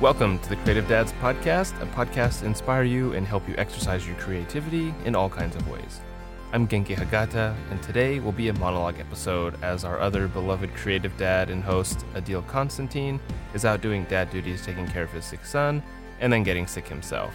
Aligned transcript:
Welcome 0.00 0.40
to 0.40 0.48
the 0.48 0.56
Creative 0.56 0.88
Dads 0.88 1.12
Podcast, 1.12 1.80
a 1.80 1.86
podcast 1.86 2.40
to 2.40 2.46
inspire 2.46 2.82
you 2.82 3.12
and 3.12 3.24
help 3.24 3.48
you 3.48 3.54
exercise 3.56 4.04
your 4.04 4.16
creativity 4.16 4.92
in 5.04 5.14
all 5.14 5.30
kinds 5.30 5.54
of 5.54 5.70
ways. 5.70 6.00
I'm 6.52 6.66
Genki 6.66 6.96
Hagata, 6.96 7.54
and 7.70 7.80
today 7.80 8.18
will 8.18 8.32
be 8.32 8.48
a 8.48 8.52
monologue 8.54 8.98
episode 8.98 9.54
as 9.62 9.84
our 9.84 10.00
other 10.00 10.26
beloved 10.26 10.74
creative 10.74 11.16
dad 11.16 11.48
and 11.48 11.62
host, 11.62 12.04
Adil 12.14 12.46
Constantine, 12.48 13.20
is 13.54 13.64
out 13.64 13.82
doing 13.82 14.04
dad 14.06 14.30
duties 14.30 14.66
taking 14.66 14.88
care 14.88 15.04
of 15.04 15.12
his 15.12 15.24
sick 15.24 15.46
son 15.46 15.80
and 16.18 16.32
then 16.32 16.42
getting 16.42 16.66
sick 16.66 16.88
himself. 16.88 17.32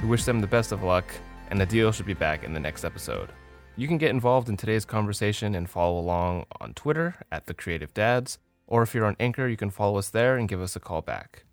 We 0.00 0.08
wish 0.08 0.24
them 0.24 0.40
the 0.40 0.46
best 0.46 0.70
of 0.70 0.84
luck, 0.84 1.12
and 1.50 1.60
Adil 1.60 1.92
should 1.92 2.06
be 2.06 2.14
back 2.14 2.44
in 2.44 2.54
the 2.54 2.60
next 2.60 2.84
episode. 2.84 3.30
You 3.74 3.88
can 3.88 3.98
get 3.98 4.10
involved 4.10 4.48
in 4.48 4.56
today's 4.56 4.84
conversation 4.84 5.56
and 5.56 5.68
follow 5.68 5.98
along 5.98 6.46
on 6.60 6.72
Twitter 6.74 7.16
at 7.32 7.46
The 7.46 7.54
Creative 7.54 7.92
Dads, 7.92 8.38
or 8.68 8.84
if 8.84 8.94
you're 8.94 9.06
on 9.06 9.16
Anchor, 9.18 9.48
you 9.48 9.56
can 9.56 9.70
follow 9.70 9.98
us 9.98 10.08
there 10.08 10.36
and 10.36 10.48
give 10.48 10.62
us 10.62 10.76
a 10.76 10.80
call 10.80 11.02
back. 11.02 11.46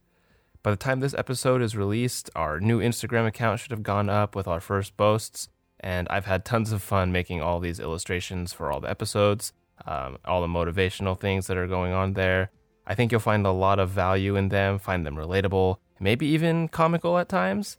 By 0.63 0.71
the 0.71 0.77
time 0.77 0.99
this 0.99 1.13
episode 1.13 1.61
is 1.61 1.77
released, 1.77 2.29
our 2.35 2.59
new 2.59 2.79
Instagram 2.79 3.25
account 3.25 3.59
should 3.59 3.71
have 3.71 3.83
gone 3.83 4.09
up 4.09 4.35
with 4.35 4.47
our 4.47 4.59
first 4.59 4.97
posts, 4.97 5.49
and 5.79 6.07
I've 6.09 6.25
had 6.25 6.43
tons 6.43 6.71
of 6.71 6.81
fun 6.81 7.11
making 7.11 7.41
all 7.41 7.59
these 7.59 7.79
illustrations 7.79 8.53
for 8.53 8.71
all 8.71 8.79
the 8.79 8.89
episodes, 8.89 9.53
um, 9.85 10.17
all 10.25 10.41
the 10.41 10.47
motivational 10.47 11.19
things 11.19 11.47
that 11.47 11.57
are 11.57 11.67
going 11.67 11.93
on 11.93 12.13
there. 12.13 12.51
I 12.85 12.95
think 12.95 13.11
you'll 13.11 13.21
find 13.21 13.45
a 13.45 13.51
lot 13.51 13.79
of 13.79 13.89
value 13.89 14.35
in 14.35 14.49
them, 14.49 14.79
find 14.79 15.05
them 15.05 15.15
relatable, 15.15 15.77
maybe 15.99 16.25
even 16.27 16.67
comical 16.67 17.17
at 17.17 17.29
times. 17.29 17.77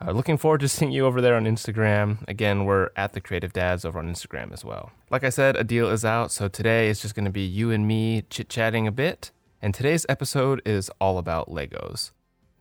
Uh, 0.00 0.12
looking 0.12 0.38
forward 0.38 0.60
to 0.60 0.68
seeing 0.76 0.92
you 0.92 1.06
over 1.06 1.20
there 1.20 1.34
on 1.34 1.44
Instagram. 1.44 2.26
Again, 2.28 2.64
we're 2.64 2.90
at 2.96 3.12
the 3.12 3.20
Creative 3.20 3.52
Dads 3.52 3.84
over 3.84 3.98
on 3.98 4.10
Instagram 4.10 4.52
as 4.52 4.64
well. 4.64 4.92
Like 5.10 5.24
I 5.24 5.30
said, 5.30 5.56
Adil 5.56 5.92
is 5.92 6.04
out, 6.04 6.30
so 6.30 6.48
today 6.48 6.88
is 6.88 7.00
just 7.00 7.14
going 7.14 7.24
to 7.24 7.30
be 7.30 7.42
you 7.42 7.70
and 7.70 7.86
me 7.86 8.22
chit 8.30 8.48
chatting 8.48 8.86
a 8.86 8.92
bit. 8.92 9.30
And 9.60 9.74
today's 9.74 10.06
episode 10.08 10.62
is 10.64 10.90
all 11.00 11.18
about 11.18 11.50
Legos. 11.50 12.12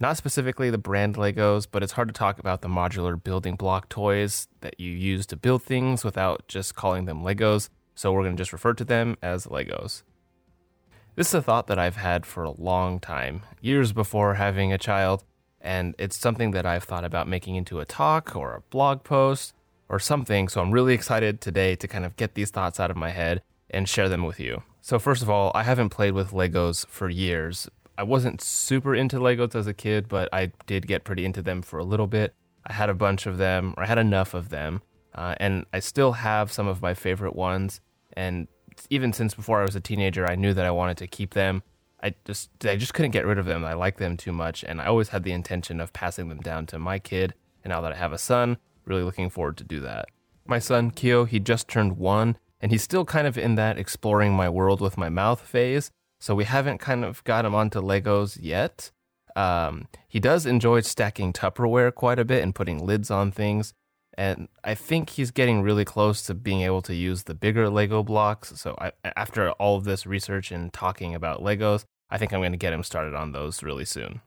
Not 0.02 0.16
specifically 0.16 0.70
the 0.70 0.78
brand 0.78 1.16
Legos, 1.16 1.68
but 1.70 1.84
it's 1.84 1.92
hard 1.92 2.08
to 2.08 2.14
talk 2.14 2.40
about 2.40 2.62
the 2.62 2.70
modular 2.70 3.22
building 3.22 3.56
block 3.56 3.90
toys 3.90 4.48
that 4.62 4.80
you 4.80 4.92
use 4.92 5.26
to 5.26 5.36
build 5.36 5.64
things 5.64 6.06
without 6.06 6.48
just 6.48 6.74
calling 6.74 7.04
them 7.04 7.22
Legos, 7.22 7.68
so 7.96 8.14
we're 8.14 8.24
going 8.24 8.38
to 8.38 8.40
just 8.40 8.54
refer 8.54 8.74
to 8.76 8.86
them 8.86 9.18
as 9.22 9.48
Legos. 9.48 10.04
This 11.16 11.28
is 11.28 11.34
a 11.34 11.42
thought 11.42 11.68
that 11.68 11.78
I've 11.78 11.98
had 11.98 12.26
for 12.26 12.44
a 12.44 12.52
long 12.52 13.02
time, 13.02 13.42
years 13.60 13.92
before 13.92 14.36
having 14.36 14.72
a 14.72 14.78
child, 14.78 15.26
and 15.60 15.96
it's 16.00 16.18
something 16.18 16.52
that 16.52 16.66
I've 16.66 16.86
thought 16.86 17.04
about 17.04 17.28
making 17.28 17.58
into 17.58 17.82
a 17.82 17.86
talk 17.86 18.38
or 18.38 18.56
a 18.56 18.62
blog 18.70 19.04
post 19.04 19.54
or 19.90 20.00
something, 20.00 20.48
so 20.48 20.62
I'm 20.62 20.72
really 20.72 20.94
excited 20.94 21.42
today 21.42 21.76
to 21.76 21.90
kind 21.90 22.06
of 22.06 22.16
get 22.16 22.36
these 22.36 22.52
thoughts 22.52 22.80
out 22.80 22.90
of 22.90 22.96
my 22.96 23.10
head 23.10 23.42
and 23.70 23.90
share 23.90 24.08
them 24.08 24.24
with 24.24 24.40
you. 24.40 24.64
So, 24.80 24.98
first 24.98 25.22
of 25.22 25.30
all, 25.30 25.52
I 25.54 25.64
haven't 25.64 25.90
played 25.90 26.14
with 26.14 26.32
Legos 26.32 26.88
for 26.88 27.10
years, 27.10 27.68
I 28.00 28.04
wasn't 28.04 28.42
super 28.42 28.96
into 28.96 29.18
Legos 29.18 29.56
as 29.56 29.68
a 29.68 29.74
kid, 29.74 30.08
but 30.08 30.30
I 30.32 30.54
did 30.68 30.88
get 30.88 31.04
pretty 31.04 31.26
into 31.26 31.42
them 31.42 31.62
for 31.62 31.80
a 31.80 31.84
little 31.84 32.08
bit. 32.08 32.34
I 32.66 32.72
had 32.72 32.90
a 32.90 32.94
bunch 32.94 33.26
of 33.26 33.38
them, 33.38 33.74
or 33.76 33.84
I 33.84 33.88
had 33.88 33.98
enough 33.98 34.34
of 34.34 34.48
them, 34.48 34.82
uh, 35.14 35.36
and 35.38 35.66
I 35.74 35.80
still 35.80 36.14
have 36.14 36.50
some 36.50 36.66
of 36.66 36.82
my 36.82 36.94
favorite 36.94 37.36
ones. 37.36 37.82
And 38.14 38.48
even 38.90 39.12
since 39.12 39.34
before 39.34 39.60
I 39.60 39.66
was 39.66 39.76
a 39.76 39.82
teenager, 39.82 40.26
I 40.26 40.36
knew 40.36 40.54
that 40.54 40.66
I 40.66 40.72
wanted 40.72 40.96
to 41.00 41.08
keep 41.08 41.34
them. 41.34 41.62
I 42.02 42.16
just 42.24 42.50
I 42.64 42.78
just 42.78 42.94
couldn't 42.94 43.12
get 43.12 43.26
rid 43.26 43.38
of 43.38 43.46
them. 43.46 43.66
I 43.66 43.74
like 43.74 43.98
them 43.98 44.16
too 44.16 44.32
much, 44.32 44.64
and 44.64 44.80
I 44.80 44.86
always 44.86 45.10
had 45.10 45.24
the 45.24 45.34
intention 45.34 45.82
of 45.82 45.92
passing 45.92 46.30
them 46.30 46.40
down 46.40 46.68
to 46.68 46.80
my 46.80 47.00
kid. 47.00 47.34
And 47.66 47.72
now 47.72 47.82
that 47.82 47.92
I 47.92 47.98
have 47.98 48.14
a 48.14 48.18
son, 48.18 48.60
really 48.86 49.04
looking 49.04 49.30
forward 49.30 49.58
to 49.58 49.66
do 49.66 49.82
that. 49.82 50.08
My 50.48 50.60
son 50.60 50.92
Kyo, 50.92 51.26
he 51.26 51.42
just 51.42 51.68
turned 51.68 51.98
one, 51.98 52.38
and 52.62 52.72
he's 52.72 52.82
still 52.82 53.04
kind 53.04 53.28
of 53.28 53.38
in 53.38 53.56
that 53.56 53.78
exploring 53.78 54.32
my 54.32 54.48
world 54.48 54.80
with 54.80 54.98
my 54.98 55.10
mouth 55.10 55.42
phase. 55.42 55.92
So 56.20 56.36
we 56.36 56.44
haven't 56.44 56.80
kind 56.80 57.06
of 57.06 57.24
got 57.24 57.46
him 57.46 57.56
onto 57.56 57.82
Legos 57.82 58.38
yet. 58.42 58.92
Um, 59.36 59.88
he 60.08 60.20
does 60.20 60.46
enjoy 60.46 60.82
stacking 60.82 61.32
Tupperware 61.32 61.94
quite 61.94 62.20
a 62.20 62.26
bit 62.26 62.44
and 62.44 62.54
putting 62.54 62.86
lids 62.86 63.10
on 63.10 63.32
things. 63.32 63.74
And 64.18 64.50
I 64.66 64.76
think 64.76 65.12
he's 65.12 65.32
getting 65.32 65.62
really 65.62 65.86
close 65.86 66.22
to 66.24 66.34
being 66.34 66.62
able 66.62 66.82
to 66.82 66.94
use 66.94 67.24
the 67.24 67.34
bigger 67.34 67.70
Lego 67.70 68.04
blocks. 68.04 68.52
So 68.60 68.76
I, 68.80 68.92
after 69.16 69.52
all 69.52 69.78
of 69.78 69.86
this 69.86 70.06
research 70.06 70.52
and 70.52 70.74
talking 70.74 71.16
about 71.16 71.42
Legos, 71.42 71.86
I 72.10 72.18
think 72.18 72.34
I'm 72.34 72.42
going 72.42 72.52
to 72.52 72.58
get 72.58 72.74
him 72.74 72.84
started 72.84 73.14
on 73.14 73.32
those 73.32 73.64
really 73.64 73.86
soon. 73.86 74.20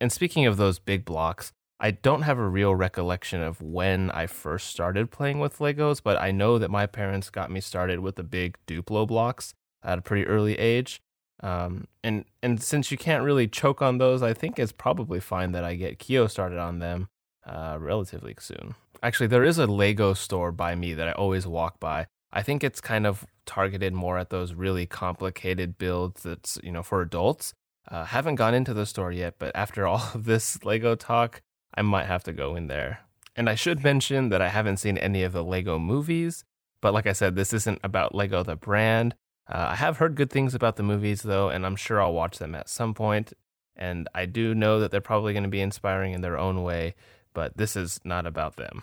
And 0.00 0.10
speaking 0.10 0.46
of 0.46 0.56
those 0.56 0.80
big 0.80 1.04
blocks, 1.04 1.52
I 1.78 1.92
don't 1.92 2.22
have 2.22 2.38
a 2.38 2.48
real 2.48 2.74
recollection 2.74 3.42
of 3.42 3.62
when 3.62 4.10
I 4.10 4.26
first 4.26 4.68
started 4.68 5.12
playing 5.12 5.38
with 5.38 5.58
Legos, 5.58 6.02
but 6.02 6.16
I 6.20 6.32
know 6.32 6.58
that 6.58 6.70
my 6.70 6.86
parents 6.86 7.30
got 7.30 7.50
me 7.50 7.60
started 7.60 8.00
with 8.00 8.16
the 8.16 8.24
big 8.24 8.56
Duplo 8.66 9.06
blocks 9.06 9.54
at 9.84 9.98
a 9.98 10.02
pretty 10.02 10.26
early 10.26 10.58
age. 10.58 11.00
Um, 11.42 11.88
and 12.04 12.24
and 12.42 12.62
since 12.62 12.90
you 12.90 12.96
can't 12.96 13.24
really 13.24 13.48
choke 13.48 13.82
on 13.82 13.98
those, 13.98 14.22
I 14.22 14.32
think 14.32 14.58
it's 14.58 14.72
probably 14.72 15.20
fine 15.20 15.52
that 15.52 15.64
I 15.64 15.74
get 15.74 15.98
Kyo 15.98 16.26
started 16.28 16.58
on 16.58 16.78
them 16.78 17.08
uh, 17.44 17.76
relatively 17.80 18.34
soon. 18.38 18.74
Actually, 19.02 19.26
there 19.26 19.44
is 19.44 19.58
a 19.58 19.66
Lego 19.66 20.14
store 20.14 20.52
by 20.52 20.74
me 20.74 20.94
that 20.94 21.08
I 21.08 21.12
always 21.12 21.46
walk 21.46 21.80
by. 21.80 22.06
I 22.32 22.42
think 22.42 22.62
it's 22.62 22.80
kind 22.80 23.06
of 23.06 23.26
targeted 23.44 23.92
more 23.92 24.18
at 24.18 24.30
those 24.30 24.54
really 24.54 24.86
complicated 24.86 25.78
builds 25.78 26.22
that's 26.22 26.58
you 26.62 26.70
know 26.70 26.82
for 26.82 27.00
adults. 27.02 27.54
Uh, 27.90 28.04
haven't 28.04 28.36
gone 28.36 28.54
into 28.54 28.72
the 28.72 28.86
store 28.86 29.10
yet, 29.10 29.34
but 29.38 29.50
after 29.56 29.86
all 29.88 30.10
of 30.14 30.24
this 30.24 30.64
Lego 30.64 30.94
talk, 30.94 31.42
I 31.74 31.82
might 31.82 32.06
have 32.06 32.22
to 32.24 32.32
go 32.32 32.54
in 32.54 32.68
there. 32.68 33.00
And 33.34 33.48
I 33.48 33.54
should 33.54 33.82
mention 33.82 34.28
that 34.28 34.42
I 34.42 34.48
haven't 34.48 34.76
seen 34.76 34.98
any 34.98 35.22
of 35.22 35.32
the 35.32 35.42
Lego 35.42 35.78
movies, 35.78 36.44
but 36.80 36.92
like 36.92 37.06
I 37.06 37.12
said, 37.12 37.34
this 37.34 37.52
isn't 37.52 37.80
about 37.82 38.14
Lego 38.14 38.42
the 38.42 38.56
brand. 38.56 39.14
Uh, 39.48 39.68
I 39.70 39.74
have 39.76 39.98
heard 39.98 40.14
good 40.14 40.30
things 40.30 40.54
about 40.54 40.76
the 40.76 40.82
movies, 40.82 41.22
though, 41.22 41.48
and 41.48 41.66
I'm 41.66 41.76
sure 41.76 42.00
I'll 42.00 42.12
watch 42.12 42.38
them 42.38 42.54
at 42.54 42.68
some 42.68 42.94
point. 42.94 43.32
And 43.74 44.08
I 44.14 44.26
do 44.26 44.54
know 44.54 44.80
that 44.80 44.90
they're 44.90 45.00
probably 45.00 45.32
going 45.32 45.42
to 45.44 45.48
be 45.48 45.60
inspiring 45.60 46.12
in 46.12 46.20
their 46.20 46.38
own 46.38 46.62
way, 46.62 46.94
but 47.34 47.56
this 47.56 47.74
is 47.74 48.00
not 48.04 48.26
about 48.26 48.56
them. 48.56 48.82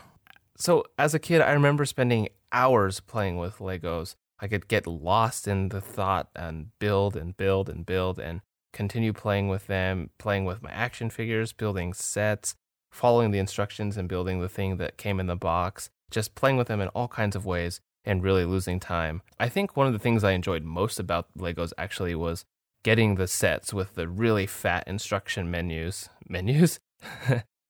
So, 0.58 0.84
as 0.98 1.14
a 1.14 1.20
kid, 1.20 1.42
I 1.42 1.52
remember 1.52 1.86
spending 1.86 2.30
hours 2.52 3.00
playing 3.00 3.38
with 3.38 3.60
Legos. 3.60 4.16
I 4.40 4.48
could 4.48 4.68
get 4.68 4.88
lost 4.88 5.48
in 5.48 5.70
the 5.70 5.82
thought 5.82 6.30
and 6.36 6.78
build 6.80 7.16
and 7.16 7.36
build 7.38 7.70
and 7.70 7.86
build 7.86 8.20
and 8.20 8.42
continue 8.74 9.14
playing 9.14 9.48
with 9.48 9.68
them, 9.68 10.10
playing 10.18 10.46
with 10.46 10.62
my 10.62 10.72
action 10.72 11.10
figures, 11.10 11.54
building 11.54 11.94
sets, 11.94 12.56
following 12.92 13.32
the 13.32 13.40
instructions 13.40 13.98
and 13.98 14.10
building 14.10 14.42
the 14.42 14.50
thing 14.50 14.78
that 14.78 14.98
came 14.98 15.20
in 15.20 15.28
the 15.28 15.36
box, 15.36 15.90
just 16.12 16.36
playing 16.36 16.58
with 16.58 16.68
them 16.68 16.82
in 16.82 16.88
all 16.90 17.08
kinds 17.08 17.36
of 17.36 17.46
ways 17.46 17.82
and 18.06 18.24
really 18.24 18.46
losing 18.46 18.80
time. 18.80 19.22
I 19.40 19.50
think 19.50 19.76
one 19.76 19.88
of 19.88 19.94
the 19.94 20.00
things 20.00 20.24
I 20.24 20.32
enjoyed 20.32 20.64
most 20.64 21.00
about 21.00 21.28
Legos 21.38 21.74
actually 21.78 22.16
was 22.16 22.46
getting 22.84 23.16
the 23.16 23.28
sets 23.28 23.74
with 23.74 23.96
the 23.96 24.08
really 24.08 24.46
fat 24.46 24.88
instruction 24.88 25.52
menus. 25.52 26.10
Menus? 26.30 26.80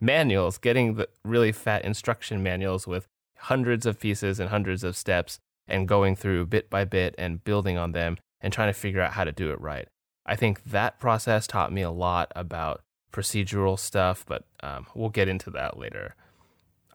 manuals, 0.02 0.58
getting 0.58 0.96
the 0.96 1.10
really 1.24 1.52
fat 1.52 1.84
instruction 1.84 2.42
manuals 2.42 2.88
with 2.88 3.08
hundreds 3.38 3.86
of 3.86 4.00
pieces 4.00 4.40
and 4.40 4.50
hundreds 4.50 4.84
of 4.84 4.96
steps 4.96 5.40
and 5.68 5.88
going 5.88 6.16
through 6.16 6.46
bit 6.46 6.70
by 6.70 6.86
bit 6.86 7.16
and 7.18 7.44
building 7.44 7.78
on 7.78 7.92
them 7.92 8.18
and 8.42 8.52
trying 8.52 8.70
to 8.70 8.80
figure 8.80 9.02
out 9.02 9.14
how 9.14 9.24
to 9.24 9.32
do 9.32 9.52
it 9.52 9.60
right. 9.62 9.88
I 10.26 10.36
think 10.36 10.64
that 10.66 11.00
process 11.00 11.48
taught 11.48 11.72
me 11.72 11.82
a 11.82 11.92
lot 11.92 12.32
about 12.36 12.82
procedural 13.12 13.78
stuff, 13.78 14.26
but 14.28 14.46
um, 14.62 14.86
we'll 14.94 15.10
get 15.10 15.28
into 15.28 15.50
that 15.52 15.78
later. 15.78 16.16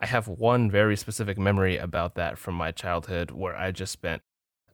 I 0.01 0.07
have 0.07 0.29
one 0.29 0.71
very 0.71 0.97
specific 0.97 1.39
memory 1.39 1.77
about 1.77 2.15
that 2.17 2.37
from 2.39 2.55
my 2.55 2.73
childhood 2.73 3.31
where 3.31 3.57
I 3.57 3.71
just 3.71 3.93
spent 3.93 4.23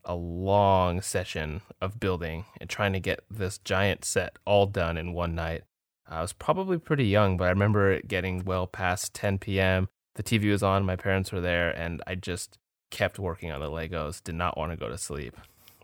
a 0.05 0.15
long 0.15 1.03
session 1.03 1.61
of 1.81 2.01
building 2.01 2.47
and 2.61 2.71
trying 2.71 2.93
to 2.95 3.01
get 3.01 3.21
this 3.31 3.59
giant 3.59 4.05
set 4.05 4.39
all 4.47 4.67
done 4.67 4.97
in 4.97 5.13
one 5.13 5.35
night. 5.35 5.63
I 6.09 6.23
was 6.23 6.33
probably 6.33 6.79
pretty 6.79 7.07
young, 7.07 7.37
but 7.37 7.45
I 7.45 7.51
remember 7.51 7.93
it 7.93 8.09
getting 8.09 8.45
well 8.45 8.67
past 8.67 9.15
10 9.15 9.39
p.m. 9.39 9.89
The 10.15 10.23
TV 10.23 10.51
was 10.51 10.63
on, 10.63 10.85
my 10.85 10.97
parents 10.97 11.31
were 11.31 11.41
there, 11.41 11.71
and 11.71 12.03
I 12.07 12.17
just 12.17 12.59
kept 12.91 13.19
working 13.19 13.53
on 13.53 13.61
the 13.61 13.71
Legos, 13.71 14.25
did 14.25 14.35
not 14.35 14.59
want 14.59 14.73
to 14.73 14.77
go 14.77 14.89
to 14.89 14.99
sleep. 14.99 15.37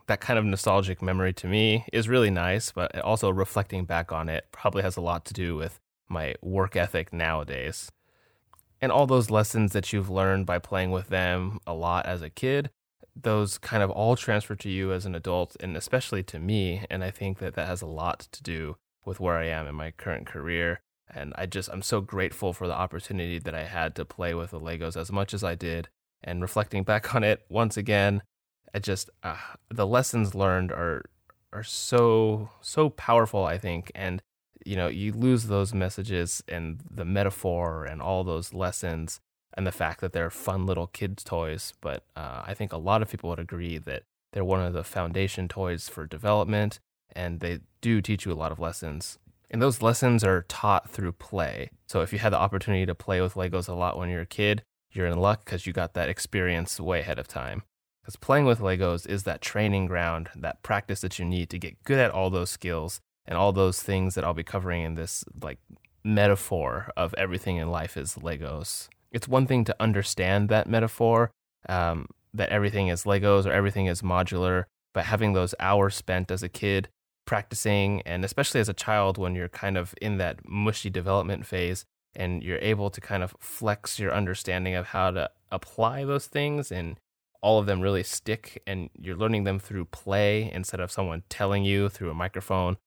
That 0.07 0.19
kind 0.19 0.37
of 0.37 0.45
nostalgic 0.45 1.01
memory 1.01 1.33
to 1.33 1.47
me 1.47 1.85
is 1.93 2.09
really 2.09 2.31
nice, 2.31 2.71
but 2.71 2.97
also 2.99 3.29
reflecting 3.29 3.85
back 3.85 4.11
on 4.11 4.29
it 4.29 4.47
probably 4.51 4.83
has 4.83 4.97
a 4.97 5.01
lot 5.01 5.25
to 5.25 5.33
do 5.33 5.55
with 5.55 5.79
my 6.09 6.35
work 6.41 6.75
ethic 6.75 7.13
nowadays 7.13 7.91
and 8.81 8.91
all 8.91 9.07
those 9.07 9.29
lessons 9.29 9.73
that 9.73 9.91
you've 9.91 10.09
learned 10.09 10.45
by 10.45 10.59
playing 10.59 10.91
with 10.91 11.07
them 11.09 11.59
a 11.65 11.73
lot 11.73 12.05
as 12.05 12.21
a 12.21 12.29
kid 12.29 12.69
those 13.15 13.57
kind 13.57 13.81
of 13.81 13.89
all 13.89 14.15
transfer 14.15 14.55
to 14.55 14.69
you 14.69 14.93
as 14.93 15.05
an 15.05 15.15
adult 15.15 15.55
and 15.59 15.75
especially 15.75 16.23
to 16.23 16.39
me 16.39 16.85
and 16.89 17.03
i 17.03 17.11
think 17.11 17.39
that 17.39 17.55
that 17.55 17.67
has 17.67 17.81
a 17.81 17.87
lot 17.87 18.27
to 18.31 18.43
do 18.43 18.75
with 19.05 19.19
where 19.19 19.37
i 19.37 19.45
am 19.45 19.67
in 19.67 19.75
my 19.75 19.91
current 19.91 20.25
career 20.25 20.81
and 21.13 21.33
i 21.35 21.45
just 21.45 21.69
i'm 21.71 21.81
so 21.81 22.01
grateful 22.01 22.53
for 22.53 22.67
the 22.67 22.73
opportunity 22.73 23.39
that 23.39 23.55
i 23.55 23.63
had 23.63 23.95
to 23.95 24.05
play 24.05 24.33
with 24.33 24.51
the 24.51 24.59
legos 24.59 24.99
as 24.99 25.11
much 25.11 25.33
as 25.33 25.43
i 25.43 25.55
did 25.55 25.87
and 26.23 26.41
reflecting 26.41 26.83
back 26.83 27.15
on 27.15 27.23
it 27.23 27.43
once 27.49 27.77
again 27.77 28.21
i 28.73 28.79
just 28.79 29.09
uh, 29.23 29.35
the 29.69 29.87
lessons 29.87 30.35
learned 30.35 30.71
are 30.71 31.03
are 31.53 31.63
so 31.63 32.49
so 32.61 32.89
powerful 32.89 33.45
i 33.45 33.57
think 33.57 33.91
and 33.95 34.21
you 34.67 34.75
know, 34.75 34.89
you 34.89 35.13
lose 35.13 35.45
those 35.45 35.73
messages 35.73 36.43
and 36.47 36.79
the 36.91 37.05
metaphor 37.05 37.85
and 37.85 38.01
all 38.01 38.25
those 38.25 38.53
lessons 38.53 39.21
and 39.53 39.65
the 39.65 39.71
fact 39.71 40.01
that 40.01 40.11
they're 40.11 40.29
fun 40.29 40.65
little 40.65 40.87
kids' 40.87 41.23
toys. 41.23 41.73
But 41.79 42.03
uh, 42.15 42.43
I 42.45 42.53
think 42.53 42.73
a 42.73 42.77
lot 42.77 43.01
of 43.01 43.09
people 43.09 43.29
would 43.29 43.39
agree 43.39 43.77
that 43.77 44.03
they're 44.33 44.43
one 44.43 44.61
of 44.61 44.73
the 44.73 44.83
foundation 44.83 45.47
toys 45.47 45.87
for 45.87 46.05
development 46.05 46.79
and 47.15 47.39
they 47.39 47.61
do 47.79 48.01
teach 48.01 48.25
you 48.25 48.33
a 48.33 48.35
lot 48.35 48.51
of 48.51 48.59
lessons. 48.59 49.17
And 49.49 49.61
those 49.61 49.81
lessons 49.81 50.25
are 50.25 50.45
taught 50.49 50.89
through 50.89 51.13
play. 51.13 51.71
So 51.87 52.01
if 52.01 52.11
you 52.11 52.19
had 52.19 52.33
the 52.33 52.37
opportunity 52.37 52.85
to 52.85 52.93
play 52.93 53.21
with 53.21 53.35
Legos 53.35 53.69
a 53.69 53.73
lot 53.73 53.97
when 53.97 54.09
you're 54.09 54.21
a 54.21 54.25
kid, 54.25 54.63
you're 54.91 55.07
in 55.07 55.17
luck 55.17 55.45
because 55.45 55.65
you 55.65 55.71
got 55.71 55.93
that 55.93 56.09
experience 56.09 56.77
way 56.79 56.99
ahead 56.99 57.17
of 57.17 57.29
time. 57.29 57.63
Because 58.01 58.17
playing 58.17 58.45
with 58.45 58.59
Legos 58.59 59.07
is 59.07 59.23
that 59.23 59.41
training 59.41 59.85
ground, 59.85 60.29
that 60.35 60.61
practice 60.61 60.99
that 61.01 61.17
you 61.17 61.23
need 61.23 61.49
to 61.51 61.57
get 61.57 61.81
good 61.83 61.99
at 61.99 62.11
all 62.11 62.29
those 62.29 62.49
skills 62.49 62.99
and 63.27 63.37
all 63.37 63.51
those 63.51 63.81
things 63.81 64.15
that 64.15 64.23
I'll 64.23 64.33
be 64.33 64.43
covering 64.43 64.83
in 64.83 64.95
this 64.95 65.25
like 65.41 65.59
metaphor 66.03 66.91
of 66.95 67.13
everything 67.17 67.57
in 67.57 67.69
life 67.69 67.97
is 67.97 68.15
Legos. 68.15 68.87
It's 69.11 69.27
one 69.27 69.47
thing 69.47 69.65
to 69.65 69.75
understand 69.79 70.49
that 70.49 70.67
metaphor, 70.67 71.31
um, 71.67 72.07
that 72.33 72.49
everything 72.49 72.87
is 72.87 73.03
Legos 73.03 73.45
or 73.45 73.51
everything 73.51 73.87
is 73.87 74.01
modular, 74.01 74.65
but 74.93 75.05
having 75.05 75.33
those 75.33 75.53
hours 75.59 75.95
spent 75.95 76.31
as 76.31 76.43
a 76.43 76.49
kid 76.49 76.89
practicing, 77.25 78.01
and 78.03 78.23
especially 78.23 78.61
as 78.61 78.69
a 78.69 78.73
child 78.73 79.17
when 79.17 79.35
you're 79.35 79.49
kind 79.49 79.77
of 79.77 79.93
in 80.01 80.17
that 80.17 80.47
mushy 80.47 80.89
development 80.89 81.45
phase 81.45 81.85
and 82.15 82.41
you're 82.41 82.59
able 82.59 82.89
to 82.89 83.01
kind 83.01 83.21
of 83.21 83.35
flex 83.39 83.99
your 83.99 84.13
understanding 84.13 84.75
of 84.75 84.87
how 84.87 85.11
to 85.11 85.29
apply 85.51 86.05
those 86.05 86.25
things 86.25 86.71
and 86.71 86.99
all 87.41 87.59
of 87.59 87.65
them 87.65 87.81
really 87.81 88.03
stick 88.03 88.61
and 88.65 88.89
you're 88.97 89.15
learning 89.15 89.43
them 89.43 89.59
through 89.59 89.85
play 89.85 90.51
instead 90.51 90.79
of 90.79 90.91
someone 90.91 91.21
telling 91.29 91.63
you 91.63 91.87
through 91.89 92.09
a 92.09 92.15
microphone 92.15 92.77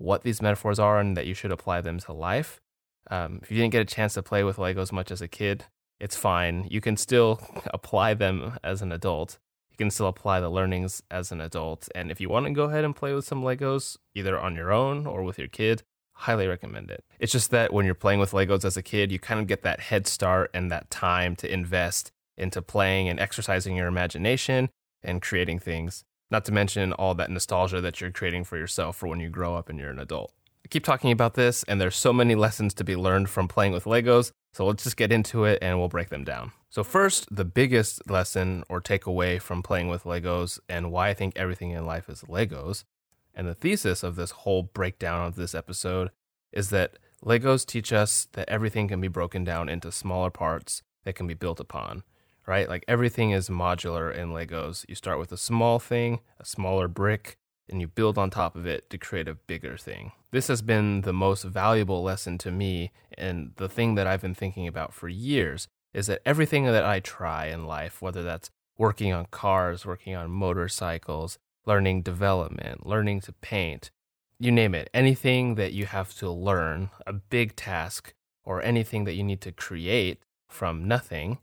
what 0.00 0.22
these 0.22 0.40
metaphors 0.40 0.78
are 0.78 0.98
and 0.98 1.16
that 1.16 1.26
you 1.26 1.34
should 1.34 1.52
apply 1.52 1.80
them 1.82 1.98
to 2.00 2.12
life. 2.12 2.60
Um, 3.10 3.40
if 3.42 3.50
you 3.50 3.58
didn't 3.58 3.72
get 3.72 3.82
a 3.82 3.84
chance 3.84 4.14
to 4.14 4.22
play 4.22 4.42
with 4.42 4.56
Legos 4.56 4.92
much 4.92 5.10
as 5.10 5.20
a 5.20 5.28
kid, 5.28 5.66
it's 5.98 6.16
fine. 6.16 6.66
You 6.70 6.80
can 6.80 6.96
still 6.96 7.40
apply 7.74 8.14
them 8.14 8.58
as 8.64 8.80
an 8.80 8.92
adult. 8.92 9.38
You 9.70 9.76
can 9.76 9.90
still 9.90 10.06
apply 10.06 10.40
the 10.40 10.48
learnings 10.48 11.02
as 11.10 11.30
an 11.32 11.40
adult. 11.40 11.88
And 11.94 12.10
if 12.10 12.20
you 12.20 12.28
want 12.28 12.46
to 12.46 12.52
go 12.52 12.64
ahead 12.64 12.84
and 12.84 12.96
play 12.96 13.12
with 13.12 13.26
some 13.26 13.42
Legos, 13.42 13.98
either 14.14 14.38
on 14.38 14.56
your 14.56 14.72
own 14.72 15.06
or 15.06 15.22
with 15.22 15.38
your 15.38 15.48
kid, 15.48 15.82
highly 16.14 16.46
recommend 16.46 16.90
it. 16.90 17.04
It's 17.18 17.32
just 17.32 17.50
that 17.50 17.72
when 17.72 17.84
you're 17.84 17.94
playing 17.94 18.20
with 18.20 18.32
Legos 18.32 18.64
as 18.64 18.76
a 18.76 18.82
kid, 18.82 19.12
you 19.12 19.18
kind 19.18 19.40
of 19.40 19.46
get 19.46 19.62
that 19.62 19.80
head 19.80 20.06
start 20.06 20.50
and 20.54 20.70
that 20.70 20.90
time 20.90 21.36
to 21.36 21.52
invest 21.52 22.10
into 22.38 22.62
playing 22.62 23.08
and 23.08 23.20
exercising 23.20 23.76
your 23.76 23.86
imagination 23.86 24.70
and 25.02 25.20
creating 25.20 25.58
things. 25.58 26.04
Not 26.30 26.44
to 26.44 26.52
mention 26.52 26.92
all 26.92 27.14
that 27.14 27.30
nostalgia 27.30 27.80
that 27.80 28.00
you're 28.00 28.10
creating 28.10 28.44
for 28.44 28.56
yourself 28.56 28.96
for 28.96 29.08
when 29.08 29.20
you 29.20 29.28
grow 29.28 29.56
up 29.56 29.68
and 29.68 29.78
you're 29.78 29.90
an 29.90 29.98
adult. 29.98 30.32
I 30.64 30.68
keep 30.68 30.84
talking 30.84 31.10
about 31.10 31.34
this, 31.34 31.64
and 31.64 31.80
there's 31.80 31.96
so 31.96 32.12
many 32.12 32.34
lessons 32.34 32.74
to 32.74 32.84
be 32.84 32.94
learned 32.94 33.28
from 33.30 33.48
playing 33.48 33.72
with 33.72 33.84
Legos. 33.84 34.30
So 34.52 34.66
let's 34.66 34.84
just 34.84 34.96
get 34.96 35.12
into 35.12 35.44
it 35.44 35.58
and 35.62 35.78
we'll 35.78 35.88
break 35.88 36.10
them 36.10 36.24
down. 36.24 36.52
So, 36.70 36.84
first, 36.84 37.26
the 37.34 37.44
biggest 37.44 38.08
lesson 38.08 38.62
or 38.68 38.80
takeaway 38.80 39.40
from 39.40 39.62
playing 39.62 39.88
with 39.88 40.04
Legos 40.04 40.60
and 40.68 40.92
why 40.92 41.08
I 41.08 41.14
think 41.14 41.36
everything 41.36 41.72
in 41.72 41.84
life 41.84 42.08
is 42.08 42.22
Legos, 42.22 42.84
and 43.34 43.48
the 43.48 43.54
thesis 43.54 44.02
of 44.02 44.16
this 44.16 44.30
whole 44.30 44.62
breakdown 44.62 45.26
of 45.26 45.34
this 45.34 45.54
episode 45.54 46.10
is 46.52 46.70
that 46.70 46.98
Legos 47.24 47.66
teach 47.66 47.92
us 47.92 48.28
that 48.32 48.48
everything 48.48 48.88
can 48.88 49.00
be 49.00 49.08
broken 49.08 49.44
down 49.44 49.68
into 49.68 49.90
smaller 49.90 50.30
parts 50.30 50.82
that 51.04 51.14
can 51.14 51.26
be 51.26 51.34
built 51.34 51.60
upon 51.60 52.02
right? 52.46 52.68
Like 52.68 52.84
everything 52.88 53.30
is 53.30 53.48
modular 53.48 54.14
in 54.14 54.30
Legos. 54.30 54.84
You 54.88 54.94
start 54.94 55.18
with 55.18 55.32
a 55.32 55.36
small 55.36 55.78
thing, 55.78 56.20
a 56.38 56.44
smaller 56.44 56.88
brick, 56.88 57.36
and 57.68 57.80
you 57.80 57.86
build 57.86 58.18
on 58.18 58.30
top 58.30 58.56
of 58.56 58.66
it 58.66 58.90
to 58.90 58.98
create 58.98 59.28
a 59.28 59.34
bigger 59.34 59.76
thing. 59.76 60.12
This 60.32 60.48
has 60.48 60.62
been 60.62 61.02
the 61.02 61.12
most 61.12 61.44
valuable 61.44 62.02
lesson 62.02 62.38
to 62.38 62.50
me, 62.50 62.92
and 63.16 63.52
the 63.56 63.68
thing 63.68 63.94
that 63.94 64.06
I've 64.06 64.22
been 64.22 64.34
thinking 64.34 64.66
about 64.66 64.92
for 64.92 65.08
years 65.08 65.68
is 65.92 66.06
that 66.06 66.22
everything 66.24 66.66
that 66.66 66.84
I 66.84 67.00
try 67.00 67.46
in 67.46 67.66
life, 67.66 68.00
whether 68.00 68.22
that's 68.22 68.50
working 68.78 69.12
on 69.12 69.26
cars, 69.26 69.84
working 69.84 70.14
on 70.14 70.30
motorcycles, 70.30 71.38
learning 71.66 72.02
development, 72.02 72.86
learning 72.86 73.20
to 73.22 73.32
paint, 73.32 73.90
you 74.38 74.50
name 74.50 74.74
it, 74.74 74.88
anything 74.94 75.56
that 75.56 75.72
you 75.72 75.86
have 75.86 76.14
to 76.14 76.30
learn, 76.30 76.90
a 77.06 77.12
big 77.12 77.54
task, 77.56 78.14
or 78.44 78.62
anything 78.62 79.04
that 79.04 79.14
you 79.14 79.22
need 79.22 79.40
to 79.42 79.52
create 79.52 80.18
from 80.48 80.88
nothing, 80.88 81.38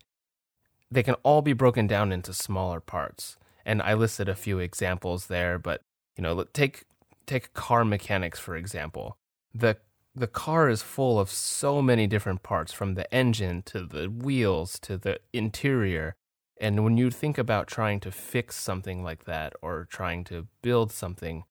they 0.89 1.03
can 1.03 1.15
all 1.15 1.41
be 1.41 1.53
broken 1.53 1.87
down 1.87 2.11
into 2.11 2.33
smaller 2.33 2.79
parts. 2.79 3.37
And 3.65 3.81
I 3.81 3.93
listed 3.93 4.29
a 4.29 4.35
few 4.35 4.59
examples 4.59 5.27
there, 5.27 5.59
but 5.59 5.81
you 6.15 6.23
know, 6.23 6.43
take 6.53 6.85
take 7.25 7.53
car 7.53 7.83
mechanics 7.83 8.39
for 8.39 8.55
example. 8.55 9.17
The 9.53 9.77
the 10.15 10.27
car 10.27 10.69
is 10.69 10.81
full 10.81 11.19
of 11.19 11.29
so 11.29 11.81
many 11.81 12.07
different 12.07 12.41
parts 12.41 12.73
from 12.73 12.95
the 12.95 13.13
engine 13.13 13.61
to 13.63 13.85
the 13.85 14.07
wheels 14.07 14.79
to 14.79 14.97
the 14.97 15.19
interior. 15.31 16.15
And 16.59 16.83
when 16.83 16.97
you 16.97 17.11
think 17.11 17.37
about 17.37 17.67
trying 17.67 17.99
to 17.99 18.11
fix 18.11 18.55
something 18.55 19.03
like 19.03 19.25
that 19.25 19.53
or 19.61 19.85
trying 19.91 20.23
to 20.25 20.47
build 20.63 20.91
something, 20.91 21.43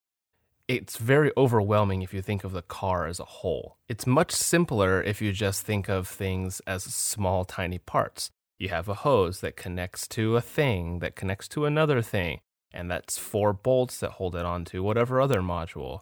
it's 0.67 0.97
very 0.97 1.31
overwhelming 1.37 2.03
if 2.03 2.13
you 2.13 2.21
think 2.21 2.43
of 2.43 2.51
the 2.51 2.63
car 2.63 3.07
as 3.07 3.21
a 3.21 3.25
whole. 3.25 3.77
It's 3.89 4.05
much 4.05 4.33
simpler 4.33 5.01
if 5.01 5.23
you 5.23 5.33
just 5.33 5.65
think 5.65 5.89
of 5.89 6.09
things 6.09 6.61
as 6.67 6.83
small, 6.83 7.45
tiny 7.45 7.79
parts 7.79 8.33
you 8.59 8.69
have 8.71 8.89
a 8.89 8.95
hose 8.95 9.41
that 9.41 9.57
connects 9.57 10.09
to 10.09 10.37
a 10.37 10.41
thing 10.41 11.01
that 11.01 11.17
connects 11.17 11.49
to 11.49 11.65
another 11.65 12.01
thing, 12.03 12.41
and 12.73 12.91
that's 12.91 13.19
four 13.19 13.53
bolts 13.53 14.01
that 14.01 14.13
hold 14.13 14.35
it 14.35 14.47
onto 14.47 14.83
whatever 14.83 15.21
other 15.21 15.41
module, 15.41 16.01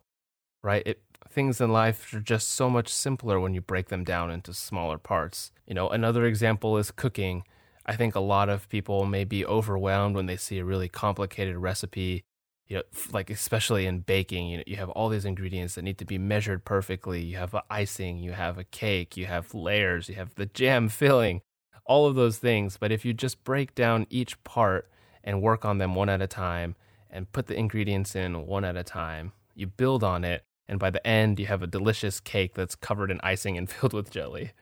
right? 0.62 0.82
It, 0.86 1.02
things 1.28 1.60
in 1.60 1.72
life 1.72 2.12
are 2.14 2.20
just 2.20 2.48
so 2.48 2.70
much 2.70 2.88
simpler 2.88 3.40
when 3.40 3.54
you 3.54 3.60
break 3.60 3.88
them 3.88 4.04
down 4.04 4.30
into 4.30 4.54
smaller 4.54 4.98
parts. 4.98 5.50
You 5.66 5.74
know, 5.74 5.88
another 5.88 6.24
example 6.24 6.78
is 6.78 6.90
cooking. 6.90 7.42
I 7.86 7.96
think 7.96 8.14
a 8.14 8.20
lot 8.20 8.48
of 8.48 8.68
people 8.68 9.04
may 9.04 9.24
be 9.24 9.44
overwhelmed 9.44 10.14
when 10.14 10.26
they 10.26 10.36
see 10.36 10.58
a 10.58 10.64
really 10.64 10.88
complicated 10.88 11.56
recipe. 11.56 12.24
You 12.66 12.76
know, 12.78 12.82
like 13.12 13.28
especially 13.28 13.84
in 13.84 14.00
baking, 14.00 14.48
you 14.48 14.56
know, 14.58 14.64
you 14.66 14.76
have 14.76 14.88
all 14.90 15.10
these 15.10 15.26
ingredients 15.26 15.74
that 15.74 15.82
need 15.82 15.98
to 15.98 16.06
be 16.06 16.16
measured 16.16 16.64
perfectly. 16.64 17.20
You 17.20 17.36
have 17.36 17.54
icing, 17.68 18.18
you 18.18 18.32
have 18.32 18.56
a 18.56 18.64
cake, 18.64 19.18
you 19.18 19.26
have 19.26 19.52
layers, 19.52 20.08
you 20.08 20.14
have 20.14 20.34
the 20.36 20.46
jam 20.46 20.88
filling 21.00 21.42
all 21.86 22.06
of 22.06 22.14
those 22.14 22.38
things. 22.38 22.76
But 22.78 22.92
if 22.92 23.04
you 23.04 23.12
just 23.12 23.44
break 23.44 23.74
down 23.74 24.06
each 24.10 24.42
part 24.44 24.90
and 25.22 25.42
work 25.42 25.64
on 25.64 25.78
them 25.78 25.94
one 25.94 26.08
at 26.08 26.22
a 26.22 26.26
time 26.26 26.76
and 27.10 27.30
put 27.32 27.46
the 27.46 27.56
ingredients 27.56 28.14
in 28.14 28.46
one 28.46 28.64
at 28.64 28.76
a 28.76 28.82
time, 28.82 29.32
you 29.54 29.66
build 29.66 30.02
on 30.02 30.24
it. 30.24 30.44
And 30.68 30.78
by 30.78 30.90
the 30.90 31.06
end, 31.06 31.38
you 31.38 31.46
have 31.46 31.62
a 31.62 31.66
delicious 31.66 32.20
cake 32.20 32.54
that's 32.54 32.74
covered 32.74 33.10
in 33.10 33.20
icing 33.22 33.56
and 33.58 33.68
filled 33.70 33.92
with 33.92 34.10
jelly. 34.10 34.52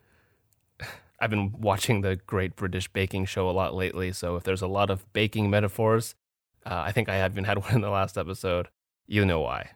I've 1.21 1.31
been 1.31 1.53
watching 1.53 2.01
the 2.01 2.17
Great 2.17 2.57
British 2.57 2.89
Baking 2.89 3.27
Show 3.27 3.49
a 3.49 3.53
lot 3.53 3.77
lately, 3.77 4.11
so 4.11 4.35
if 4.35 4.43
there's 4.43 4.63
a 4.63 4.67
lot 4.67 4.91
of 4.91 5.11
baking 5.13 5.51
metaphors, 5.51 6.17
uh, 6.67 6.83
I 6.85 6.91
think 6.91 7.09
I 7.09 7.25
even 7.25 7.45
had 7.45 7.59
one 7.59 7.75
in 7.75 7.81
the 7.81 7.91
last 7.91 8.19
episode. 8.19 8.69
You 9.07 9.25
know 9.25 9.41
why. 9.41 9.71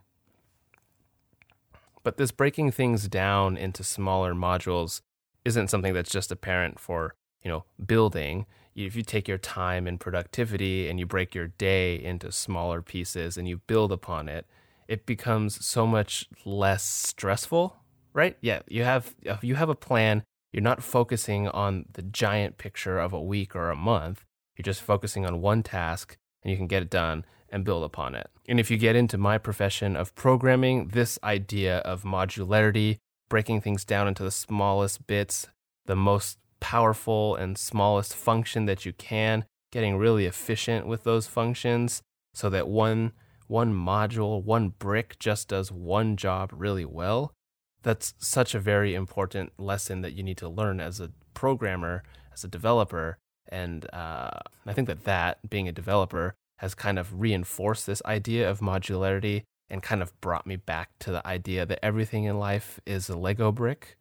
But 2.02 2.16
this 2.16 2.32
breaking 2.32 2.72
things 2.72 3.08
down 3.08 3.56
into 3.56 3.84
smaller 3.84 4.34
modules 4.34 5.02
isn't 5.44 5.68
something 5.68 5.94
that's 5.94 6.10
just 6.10 6.32
apparent 6.32 6.80
for 6.80 7.14
you 7.46 7.52
know, 7.52 7.64
building, 7.86 8.44
if 8.74 8.96
you 8.96 9.04
take 9.04 9.28
your 9.28 9.38
time 9.38 9.86
and 9.86 10.00
productivity 10.00 10.88
and 10.88 10.98
you 10.98 11.06
break 11.06 11.32
your 11.32 11.46
day 11.46 11.94
into 11.94 12.32
smaller 12.32 12.82
pieces 12.82 13.36
and 13.36 13.46
you 13.46 13.58
build 13.68 13.92
upon 13.92 14.28
it, 14.28 14.46
it 14.88 15.06
becomes 15.06 15.64
so 15.64 15.86
much 15.86 16.28
less 16.44 16.82
stressful, 16.82 17.76
right? 18.12 18.36
Yeah, 18.40 18.62
you 18.66 18.82
have 18.82 19.14
you 19.42 19.54
have 19.54 19.68
a 19.68 19.76
plan. 19.76 20.24
You're 20.52 20.64
not 20.64 20.82
focusing 20.82 21.46
on 21.46 21.84
the 21.92 22.02
giant 22.02 22.58
picture 22.58 22.98
of 22.98 23.12
a 23.12 23.22
week 23.22 23.54
or 23.54 23.70
a 23.70 23.76
month. 23.76 24.24
You're 24.56 24.64
just 24.64 24.82
focusing 24.82 25.24
on 25.24 25.40
one 25.40 25.62
task 25.62 26.16
and 26.42 26.50
you 26.50 26.56
can 26.56 26.66
get 26.66 26.82
it 26.82 26.90
done 26.90 27.24
and 27.48 27.64
build 27.64 27.84
upon 27.84 28.16
it. 28.16 28.28
And 28.48 28.58
if 28.58 28.72
you 28.72 28.76
get 28.76 28.96
into 28.96 29.18
my 29.18 29.38
profession 29.38 29.94
of 29.94 30.16
programming, 30.16 30.88
this 30.88 31.16
idea 31.22 31.78
of 31.78 32.02
modularity, 32.02 32.96
breaking 33.28 33.60
things 33.60 33.84
down 33.84 34.08
into 34.08 34.24
the 34.24 34.32
smallest 34.32 35.06
bits, 35.06 35.46
the 35.84 35.94
most 35.94 36.38
powerful 36.66 37.36
and 37.36 37.56
smallest 37.56 38.12
function 38.12 38.66
that 38.66 38.84
you 38.84 38.92
can, 38.92 39.44
getting 39.70 39.96
really 39.96 40.26
efficient 40.26 40.84
with 40.84 41.04
those 41.04 41.28
functions 41.28 42.02
so 42.34 42.50
that 42.50 42.66
one 42.66 43.12
one 43.46 43.72
module, 43.72 44.42
one 44.42 44.70
brick 44.70 45.16
just 45.20 45.46
does 45.46 45.70
one 45.70 46.16
job 46.16 46.50
really 46.52 46.84
well. 46.84 47.32
That's 47.84 48.14
such 48.18 48.52
a 48.52 48.58
very 48.58 48.96
important 48.96 49.52
lesson 49.60 50.00
that 50.00 50.14
you 50.14 50.24
need 50.24 50.38
to 50.38 50.48
learn 50.48 50.80
as 50.80 50.98
a 50.98 51.12
programmer, 51.34 52.02
as 52.34 52.42
a 52.42 52.48
developer. 52.48 53.16
And 53.48 53.88
uh, 53.94 54.40
I 54.66 54.72
think 54.72 54.88
that 54.88 55.04
that, 55.04 55.48
being 55.48 55.68
a 55.68 55.72
developer, 55.72 56.34
has 56.56 56.74
kind 56.74 56.98
of 56.98 57.20
reinforced 57.20 57.86
this 57.86 58.02
idea 58.04 58.50
of 58.50 58.58
modularity 58.58 59.44
and 59.70 59.84
kind 59.84 60.02
of 60.02 60.20
brought 60.20 60.48
me 60.48 60.56
back 60.56 60.90
to 60.98 61.12
the 61.12 61.24
idea 61.24 61.64
that 61.64 61.78
everything 61.84 62.24
in 62.24 62.40
life 62.40 62.80
is 62.84 63.08
a 63.08 63.16
Lego 63.16 63.52
brick 63.52 63.96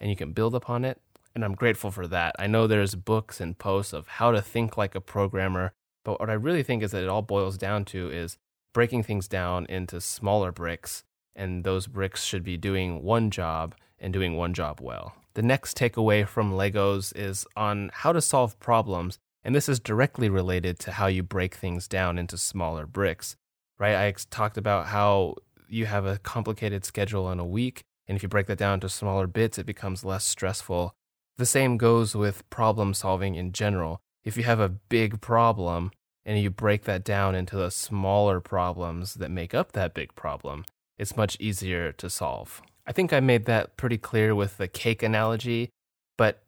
and 0.00 0.08
you 0.08 0.16
can 0.16 0.32
build 0.32 0.54
upon 0.54 0.86
it 0.86 0.98
and 1.38 1.44
I'm 1.44 1.54
grateful 1.54 1.92
for 1.92 2.08
that. 2.08 2.34
I 2.36 2.48
know 2.48 2.66
there's 2.66 2.96
books 2.96 3.40
and 3.40 3.56
posts 3.56 3.92
of 3.92 4.08
how 4.08 4.32
to 4.32 4.42
think 4.42 4.76
like 4.76 4.96
a 4.96 5.00
programmer, 5.00 5.72
but 6.04 6.18
what 6.18 6.28
I 6.28 6.32
really 6.32 6.64
think 6.64 6.82
is 6.82 6.90
that 6.90 7.04
it 7.04 7.08
all 7.08 7.22
boils 7.22 7.56
down 7.56 7.84
to 7.86 8.10
is 8.10 8.36
breaking 8.72 9.04
things 9.04 9.28
down 9.28 9.64
into 9.66 10.00
smaller 10.00 10.50
bricks, 10.50 11.04
and 11.36 11.62
those 11.62 11.86
bricks 11.86 12.24
should 12.24 12.42
be 12.42 12.56
doing 12.56 13.04
one 13.04 13.30
job 13.30 13.76
and 14.00 14.12
doing 14.12 14.36
one 14.36 14.52
job 14.52 14.80
well. 14.82 15.14
The 15.34 15.42
next 15.42 15.76
takeaway 15.76 16.26
from 16.26 16.52
Legos 16.52 17.16
is 17.16 17.46
on 17.56 17.92
how 17.94 18.12
to 18.12 18.20
solve 18.20 18.58
problems, 18.58 19.20
and 19.44 19.54
this 19.54 19.68
is 19.68 19.78
directly 19.78 20.28
related 20.28 20.80
to 20.80 20.90
how 20.90 21.06
you 21.06 21.22
break 21.22 21.54
things 21.54 21.86
down 21.86 22.18
into 22.18 22.36
smaller 22.36 22.84
bricks, 22.84 23.36
right? 23.78 23.94
I 23.94 24.12
talked 24.30 24.58
about 24.58 24.88
how 24.88 25.36
you 25.68 25.86
have 25.86 26.04
a 26.04 26.18
complicated 26.18 26.84
schedule 26.84 27.30
in 27.30 27.38
a 27.38 27.46
week 27.46 27.84
And 28.08 28.16
if 28.16 28.22
you 28.22 28.28
break 28.28 28.46
that 28.46 28.58
down 28.58 28.74
into 28.74 28.88
smaller 28.88 29.26
bits, 29.26 29.58
it 29.58 29.66
becomes 29.66 30.04
less 30.04 30.24
stressful. 30.24 30.94
The 31.38 31.46
same 31.46 31.76
goes 31.76 32.16
with 32.16 32.48
problem 32.50 32.94
solving 32.94 33.36
in 33.36 33.52
general. 33.52 34.00
If 34.24 34.36
you 34.36 34.42
have 34.42 34.58
a 34.58 34.68
big 34.68 35.20
problem 35.20 35.92
and 36.26 36.36
you 36.38 36.50
break 36.50 36.82
that 36.84 37.04
down 37.04 37.36
into 37.36 37.56
the 37.56 37.70
smaller 37.70 38.40
problems 38.40 39.14
that 39.14 39.30
make 39.30 39.54
up 39.54 39.70
that 39.72 39.94
big 39.94 40.16
problem, 40.16 40.64
it's 40.98 41.16
much 41.16 41.36
easier 41.38 41.92
to 41.92 42.10
solve. 42.10 42.60
I 42.88 42.92
think 42.92 43.12
I 43.12 43.20
made 43.20 43.44
that 43.44 43.76
pretty 43.76 43.98
clear 43.98 44.34
with 44.34 44.56
the 44.56 44.66
cake 44.66 45.00
analogy, 45.00 45.70
but 46.16 46.42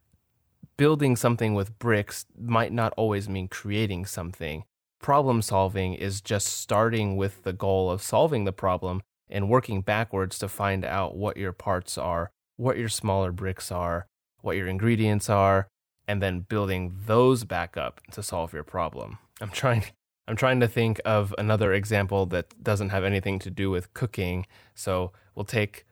building 0.77 1.15
something 1.15 1.55
with 1.55 1.79
bricks 1.79 2.27
might 2.37 2.73
not 2.73 2.93
always 2.97 3.29
mean 3.29 3.47
creating 3.47 4.07
something. 4.07 4.65
Problem 5.01 5.41
solving 5.41 5.95
is 5.95 6.21
just 6.21 6.49
starting 6.49 7.17
with 7.17 7.45
the 7.45 7.53
goal 7.53 7.93
of 7.93 8.03
solving 8.03 8.45
the 8.45 8.53
problem 8.53 9.03
and 9.29 9.49
working 9.49 9.83
backwards 9.83 10.37
to 10.41 10.49
find 10.49 10.85
out 10.85 11.17
what 11.17 11.37
your 11.37 11.53
parts 11.53 11.97
are, 11.97 12.33
what 12.57 12.77
your 12.77 12.89
smaller 12.89 13.31
bricks 13.31 13.71
are, 13.71 14.09
what 14.43 14.57
your 14.57 14.67
ingredients 14.67 15.29
are, 15.29 15.69
and 16.07 16.23
then 16.23 16.41
building 16.41 16.97
those 17.07 17.45
back 17.45 17.77
up 17.77 18.01
to 18.13 18.23
solve 18.23 18.53
your 18.53 18.65
problem. 18.65 19.19
I'm 19.41 19.51
trying 19.51 19.85
I'm 20.29 20.37
trying 20.37 20.61
to 20.61 20.69
think 20.69 21.01
of 21.05 21.35
another 21.39 21.73
example 21.73 22.25
that 22.27 22.63
doesn't 22.63 22.91
have 22.91 23.03
anything 23.03 23.41
to 23.41 23.51
do 23.51 23.71
with 23.71 23.93
cooking. 23.95 24.47
So 24.75 25.13
we'll 25.35 25.45
take 25.45 25.87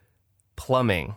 plumbing. 0.55 1.17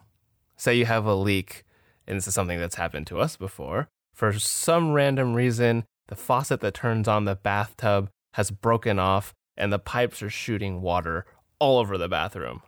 Say 0.55 0.75
you 0.75 0.85
have 0.85 1.05
a 1.05 1.13
leak, 1.13 1.63
and 2.07 2.17
this 2.17 2.27
is 2.27 2.33
something 2.33 2.59
that's 2.59 2.75
happened 2.75 3.07
to 3.07 3.19
us 3.19 3.37
before. 3.37 3.89
For 4.13 4.33
some 4.33 4.93
random 4.93 5.35
reason, 5.35 5.83
the 6.07 6.15
faucet 6.15 6.61
that 6.61 6.73
turns 6.73 7.07
on 7.07 7.25
the 7.25 7.35
bathtub 7.35 8.09
has 8.33 8.49
broken 8.49 8.97
off, 8.97 9.33
and 9.55 9.71
the 9.71 9.79
pipes 9.79 10.23
are 10.23 10.29
shooting 10.29 10.81
water 10.81 11.25
all 11.59 11.77
over 11.77 11.97
the 11.97 12.09
bathroom. 12.09 12.63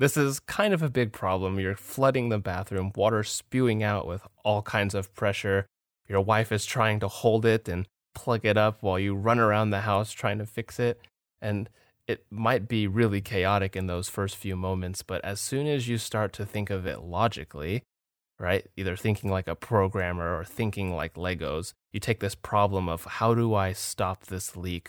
This 0.00 0.16
is 0.16 0.40
kind 0.40 0.72
of 0.72 0.82
a 0.82 0.88
big 0.88 1.12
problem. 1.12 1.60
You're 1.60 1.76
flooding 1.76 2.30
the 2.30 2.38
bathroom, 2.38 2.90
water 2.96 3.22
spewing 3.22 3.82
out 3.82 4.06
with 4.06 4.22
all 4.42 4.62
kinds 4.62 4.94
of 4.94 5.14
pressure. 5.14 5.66
Your 6.08 6.22
wife 6.22 6.50
is 6.50 6.64
trying 6.64 7.00
to 7.00 7.08
hold 7.08 7.44
it 7.44 7.68
and 7.68 7.86
plug 8.14 8.46
it 8.46 8.56
up 8.56 8.82
while 8.82 8.98
you 8.98 9.14
run 9.14 9.38
around 9.38 9.68
the 9.68 9.82
house 9.82 10.10
trying 10.10 10.38
to 10.38 10.46
fix 10.46 10.80
it. 10.80 11.02
And 11.42 11.68
it 12.06 12.24
might 12.30 12.66
be 12.66 12.86
really 12.86 13.20
chaotic 13.20 13.76
in 13.76 13.88
those 13.88 14.08
first 14.08 14.36
few 14.36 14.56
moments, 14.56 15.02
but 15.02 15.22
as 15.22 15.38
soon 15.38 15.66
as 15.66 15.86
you 15.86 15.98
start 15.98 16.32
to 16.32 16.46
think 16.46 16.70
of 16.70 16.86
it 16.86 17.02
logically, 17.02 17.82
right, 18.38 18.66
either 18.78 18.96
thinking 18.96 19.30
like 19.30 19.48
a 19.48 19.54
programmer 19.54 20.34
or 20.34 20.44
thinking 20.44 20.96
like 20.96 21.12
Legos, 21.12 21.74
you 21.92 22.00
take 22.00 22.20
this 22.20 22.34
problem 22.34 22.88
of 22.88 23.04
how 23.04 23.34
do 23.34 23.54
I 23.54 23.74
stop 23.74 24.28
this 24.28 24.56
leak? 24.56 24.88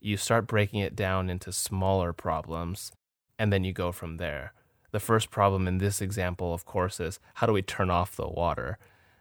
you 0.00 0.16
start 0.16 0.46
breaking 0.46 0.80
it 0.80 0.94
down 0.94 1.28
into 1.28 1.50
smaller 1.52 2.12
problems, 2.12 2.92
and 3.38 3.52
then 3.52 3.64
you 3.64 3.72
go 3.72 3.92
from 3.92 4.16
there. 4.16 4.52
The 4.92 5.00
first 5.00 5.30
problem 5.30 5.68
in 5.68 5.78
this 5.78 6.00
example, 6.00 6.54
of 6.54 6.64
course, 6.64 7.00
is 7.00 7.18
how 7.34 7.46
do 7.46 7.52
we 7.52 7.62
turn 7.62 7.90
off 7.90 8.16
the 8.16 8.28
water? 8.28 8.78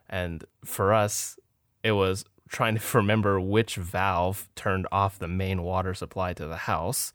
And 0.10 0.44
for 0.64 0.94
us, 0.94 1.38
it 1.84 1.94
was 1.94 2.26
trying 2.50 2.78
to 2.78 2.82
remember 2.98 3.40
which 3.40 3.76
valve 3.76 4.50
turned 4.56 4.88
off 4.92 5.20
the 5.20 5.28
main 5.28 5.64
water 5.64 5.94
supply 5.94 6.34
to 6.34 6.48
the 6.48 6.58
house. 6.58 7.14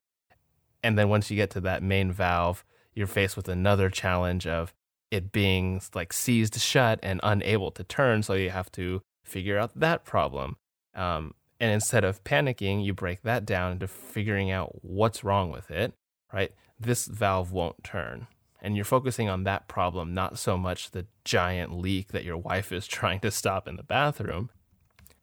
And 0.83 0.99
then 0.99 1.09
once 1.09 1.31
you 1.31 1.37
get 1.37 1.51
to 1.51 1.61
that 1.63 1.83
main 1.83 2.11
valve, 2.11 2.65
you're 2.95 3.07
faced 3.07 3.37
with 3.37 3.49
another 3.49 3.91
challenge 3.91 4.47
of 4.47 4.75
it 5.11 5.33
being 5.33 5.81
like 5.95 6.13
seized 6.13 6.61
shut 6.61 7.01
and 7.03 7.21
unable 7.23 7.71
to 7.73 7.85
turn. 7.85 8.23
So 8.23 8.35
you 8.35 8.51
have 8.51 8.71
to 8.73 9.03
figure 9.25 9.59
out 9.59 9.79
that 9.79 10.05
problem. 10.05 10.57
Um, 10.95 11.35
and 11.59 11.71
instead 11.71 12.05
of 12.05 12.25
panicking, 12.25 12.85
you 12.85 12.95
break 12.95 13.23
that 13.23 13.45
down 13.45 13.73
into 13.73 13.87
figuring 13.87 14.51
out 14.51 14.83
what's 14.83 15.23
wrong 15.23 15.51
with 15.51 15.71
it, 15.71 15.93
right? 16.33 16.53
This 16.81 17.07
valve 17.07 17.53
won't 17.53 17.85
turn. 17.85 18.27
And 18.63 18.75
you're 18.75 18.85
focusing 18.85 19.29
on 19.29 19.45
that 19.45 19.69
problem, 19.69 20.15
not 20.15 20.39
so 20.39 20.57
much 20.57 20.91
the 20.91 21.07
giant 21.25 21.79
leak 21.79 22.09
that 22.09 22.25
your 22.25 22.37
wife 22.37 22.73
is 22.73 22.87
trying 22.89 23.21
to 23.21 23.31
stop 23.31 23.69
in 23.69 23.77
the 23.77 23.83
bathroom. 23.83 24.51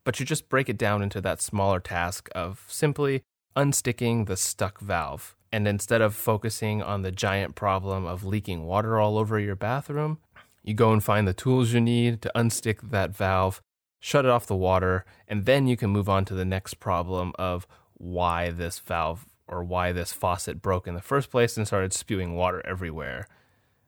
But 0.04 0.20
you 0.20 0.26
just 0.26 0.50
break 0.50 0.70
it 0.70 0.78
down 0.78 1.02
into 1.02 1.20
that 1.22 1.42
smaller 1.42 1.80
task 1.80 2.30
of 2.34 2.64
simply 2.68 3.24
unsticking 3.56 4.28
the 4.28 4.38
stuck 4.38 4.80
valve. 4.80 5.36
And 5.52 5.68
instead 5.68 6.02
of 6.02 6.14
focusing 6.14 6.82
on 6.82 7.02
the 7.02 7.12
giant 7.12 7.56
problem 7.56 8.06
of 8.06 8.24
leaking 8.24 8.66
water 8.66 9.00
all 9.00 9.18
over 9.18 9.40
your 9.40 9.56
bathroom, 9.56 10.20
you 10.64 10.74
go 10.74 10.94
and 10.94 11.04
find 11.04 11.28
the 11.28 11.34
tools 11.34 11.74
you 11.74 11.82
need 11.82 12.22
to 12.22 12.32
unstick 12.36 12.92
that 12.92 13.16
valve 13.16 13.62
shut 14.00 14.26
it 14.26 14.32
off 14.32 14.48
the 14.48 14.56
water, 14.56 15.06
and 15.28 15.46
then 15.46 15.68
you 15.68 15.78
can 15.78 15.90
move 15.90 16.10
on 16.10 16.26
to 16.26 16.34
the 16.34 16.46
next 16.46 16.76
problem 16.76 17.34
of 17.38 17.68
why 17.96 18.52
this 18.52 18.80
valve 18.80 19.26
or 19.48 19.64
why 19.64 19.92
this 19.92 20.14
faucet 20.14 20.62
broke 20.62 20.88
in 20.88 20.94
the 20.94 21.02
first 21.02 21.32
place 21.32 21.58
and 21.58 21.66
started 21.66 21.94
spewing 21.94 22.36
water 22.36 22.62
everywhere. 22.66 23.28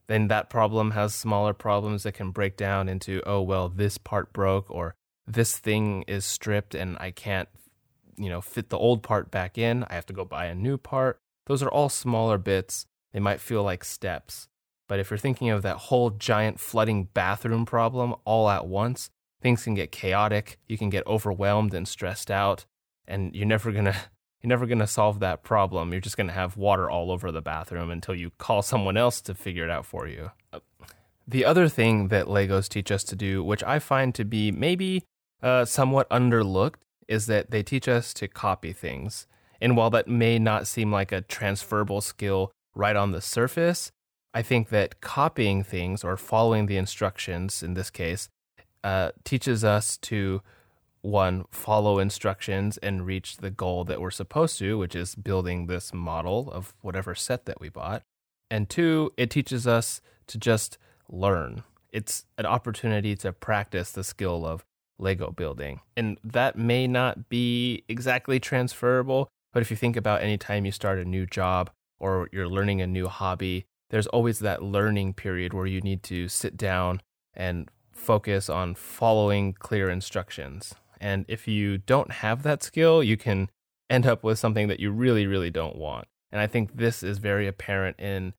Then 0.06 0.28
that 0.28 0.50
problem 0.50 0.92
has 0.92 1.14
smaller 1.14 1.54
problems 1.54 2.02
that 2.02 2.14
can 2.14 2.30
break 2.30 2.56
down 2.56 2.88
into, 2.88 3.22
oh, 3.26 3.42
well, 3.42 3.68
this 3.68 3.96
part 3.96 4.32
broke, 4.32 4.70
or 4.70 4.94
this 5.26 5.58
thing 5.58 6.02
is 6.08 6.24
stripped 6.24 6.74
and 6.74 6.96
I 6.98 7.12
can't, 7.12 7.48
you 8.16 8.28
know, 8.28 8.40
fit 8.40 8.70
the 8.70 8.78
old 8.78 9.02
part 9.02 9.30
back 9.30 9.56
in. 9.56 9.84
I 9.88 9.94
have 9.94 10.06
to 10.06 10.12
go 10.12 10.24
buy 10.24 10.46
a 10.46 10.54
new 10.54 10.78
part. 10.78 11.20
Those 11.46 11.62
are 11.62 11.70
all 11.70 11.88
smaller 11.88 12.38
bits. 12.38 12.86
They 13.12 13.20
might 13.20 13.40
feel 13.40 13.62
like 13.62 13.84
steps. 13.84 14.48
But 14.88 14.98
if 14.98 15.10
you're 15.10 15.18
thinking 15.18 15.50
of 15.50 15.62
that 15.62 15.76
whole 15.76 16.10
giant 16.10 16.58
flooding 16.58 17.04
bathroom 17.14 17.64
problem 17.64 18.14
all 18.24 18.48
at 18.48 18.66
once, 18.66 19.10
things 19.40 19.62
can 19.62 19.74
get 19.74 19.92
chaotic. 19.92 20.58
You 20.66 20.76
can 20.76 20.90
get 20.90 21.06
overwhelmed 21.06 21.74
and 21.74 21.86
stressed 21.86 22.30
out, 22.30 22.66
and 23.06 23.34
you're 23.34 23.46
never 23.46 23.70
gonna 23.70 23.96
you're 24.40 24.48
never 24.48 24.66
gonna 24.66 24.86
solve 24.86 25.20
that 25.20 25.42
problem. 25.42 25.92
You're 25.92 26.00
just 26.00 26.16
gonna 26.16 26.32
have 26.32 26.56
water 26.56 26.88
all 26.88 27.10
over 27.10 27.30
the 27.30 27.42
bathroom 27.42 27.90
until 27.90 28.14
you 28.14 28.30
call 28.38 28.62
someone 28.62 28.96
else 28.96 29.20
to 29.22 29.34
figure 29.34 29.64
it 29.64 29.70
out 29.70 29.86
for 29.86 30.06
you. 30.08 30.30
The 31.28 31.44
other 31.44 31.68
thing 31.68 32.08
that 32.08 32.26
Legos 32.26 32.68
teach 32.68 32.90
us 32.90 33.04
to 33.04 33.16
do, 33.16 33.44
which 33.44 33.62
I 33.62 33.78
find 33.78 34.14
to 34.14 34.24
be 34.24 34.50
maybe 34.50 35.04
uh, 35.42 35.64
somewhat 35.64 36.08
underlooked, 36.10 36.80
is 37.06 37.26
that 37.26 37.50
they 37.50 37.62
teach 37.62 37.86
us 37.86 38.14
to 38.14 38.28
copy 38.28 38.72
things. 38.72 39.26
And 39.60 39.76
while 39.76 39.90
that 39.90 40.08
may 40.08 40.38
not 40.38 40.66
seem 40.66 40.90
like 40.90 41.12
a 41.12 41.20
transferable 41.20 42.00
skill 42.00 42.50
right 42.74 42.96
on 42.96 43.12
the 43.12 43.20
surface, 43.20 43.92
I 44.32 44.42
think 44.42 44.68
that 44.70 45.00
copying 45.00 45.62
things 45.62 46.02
or 46.02 46.16
following 46.16 46.66
the 46.66 46.76
instructions 46.76 47.62
in 47.62 47.74
this 47.74 47.90
case 47.90 48.28
uh, 48.82 49.10
teaches 49.24 49.64
us 49.64 49.96
to 49.98 50.40
one 51.02 51.44
follow 51.50 51.98
instructions 51.98 52.76
and 52.78 53.06
reach 53.06 53.38
the 53.38 53.50
goal 53.50 53.84
that 53.84 54.00
we're 54.00 54.10
supposed 54.10 54.58
to, 54.58 54.78
which 54.78 54.94
is 54.94 55.14
building 55.14 55.66
this 55.66 55.94
model 55.94 56.50
of 56.50 56.74
whatever 56.82 57.14
set 57.14 57.46
that 57.46 57.60
we 57.60 57.68
bought. 57.68 58.02
And 58.50 58.68
two, 58.68 59.12
it 59.16 59.30
teaches 59.30 59.66
us 59.66 60.00
to 60.26 60.38
just 60.38 60.78
learn. 61.08 61.62
It's 61.92 62.24
an 62.38 62.46
opportunity 62.46 63.16
to 63.16 63.32
practice 63.32 63.92
the 63.92 64.04
skill 64.04 64.44
of 64.44 64.64
Lego 64.98 65.30
building. 65.30 65.80
And 65.96 66.18
that 66.22 66.56
may 66.56 66.86
not 66.86 67.28
be 67.28 67.84
exactly 67.88 68.38
transferable, 68.38 69.28
but 69.52 69.62
if 69.62 69.70
you 69.70 69.76
think 69.76 69.96
about 69.96 70.22
any 70.22 70.36
time 70.36 70.64
you 70.64 70.72
start 70.72 70.98
a 70.98 71.04
new 71.04 71.26
job 71.26 71.70
or 71.98 72.28
you're 72.32 72.48
learning 72.48 72.80
a 72.80 72.86
new 72.86 73.08
hobby, 73.08 73.64
there's 73.90 74.06
always 74.08 74.38
that 74.40 74.62
learning 74.62 75.14
period 75.14 75.52
where 75.52 75.66
you 75.66 75.80
need 75.80 76.02
to 76.04 76.28
sit 76.28 76.56
down 76.56 77.00
and 77.34 77.70
focus 77.92 78.48
on 78.48 78.74
following 78.74 79.52
clear 79.52 79.90
instructions. 79.90 80.74
And 81.00 81.24
if 81.28 81.48
you 81.48 81.78
don't 81.78 82.10
have 82.10 82.42
that 82.42 82.62
skill, 82.62 83.02
you 83.02 83.16
can 83.16 83.50
end 83.88 84.06
up 84.06 84.22
with 84.22 84.38
something 84.38 84.68
that 84.68 84.80
you 84.80 84.90
really, 84.90 85.26
really 85.26 85.50
don't 85.50 85.76
want. 85.76 86.06
And 86.30 86.40
I 86.40 86.46
think 86.46 86.76
this 86.76 87.02
is 87.02 87.18
very 87.18 87.48
apparent 87.48 87.98
in 87.98 88.34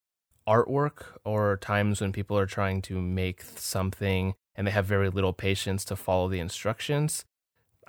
artwork 0.48 1.04
or 1.26 1.58
times 1.58 2.02
when 2.02 2.12
people 2.12 2.38
are 2.38 2.46
trying 2.46 2.82
to 2.84 3.02
make 3.02 3.44
something 3.44 4.34
and 4.56 4.68
they 4.68 4.72
have 4.72 4.86
very 4.86 5.10
little 5.10 5.34
patience 5.34 5.86
to 5.86 5.96
follow 5.96 6.28
the 6.28 6.40
instructions. 6.40 7.26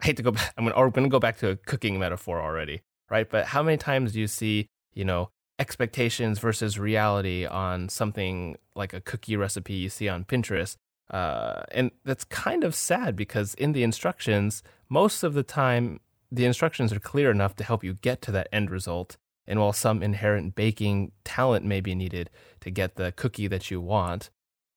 I 0.00 0.06
hate 0.06 0.16
to 0.16 0.22
go 0.22 0.32
back, 0.32 0.52
I'm 0.58 0.68
going 0.68 0.90
to 0.92 1.08
go 1.08 1.20
back 1.20 1.38
to 1.38 1.50
a 1.50 1.56
cooking 1.56 1.98
metaphor 1.98 2.40
already, 2.40 2.82
right? 3.10 3.28
But 3.28 3.46
how 3.46 3.62
many 3.62 3.76
times 3.76 4.12
do 4.12 4.20
you 4.20 4.26
see, 4.26 4.66
you 4.92 5.04
know, 5.04 5.30
expectations 5.58 6.38
versus 6.38 6.78
reality 6.78 7.46
on 7.46 7.88
something 7.88 8.56
like 8.74 8.92
a 8.92 9.00
cookie 9.00 9.36
recipe 9.36 9.74
you 9.74 9.88
see 9.88 10.08
on 10.08 10.24
Pinterest? 10.24 10.76
Uh, 11.10 11.62
and 11.72 11.90
that's 12.04 12.24
kind 12.24 12.64
of 12.64 12.74
sad 12.74 13.16
because 13.16 13.54
in 13.54 13.72
the 13.72 13.82
instructions, 13.82 14.62
most 14.88 15.22
of 15.22 15.34
the 15.34 15.42
time, 15.42 16.00
the 16.30 16.46
instructions 16.46 16.92
are 16.92 17.00
clear 17.00 17.30
enough 17.30 17.54
to 17.56 17.64
help 17.64 17.84
you 17.84 17.94
get 17.94 18.22
to 18.22 18.32
that 18.32 18.48
end 18.52 18.70
result. 18.70 19.16
And 19.46 19.58
while 19.58 19.72
some 19.72 20.02
inherent 20.02 20.54
baking 20.54 21.12
talent 21.24 21.64
may 21.64 21.80
be 21.80 21.94
needed 21.94 22.30
to 22.60 22.70
get 22.70 22.94
the 22.94 23.12
cookie 23.12 23.48
that 23.48 23.70
you 23.70 23.80
want, 23.80 24.30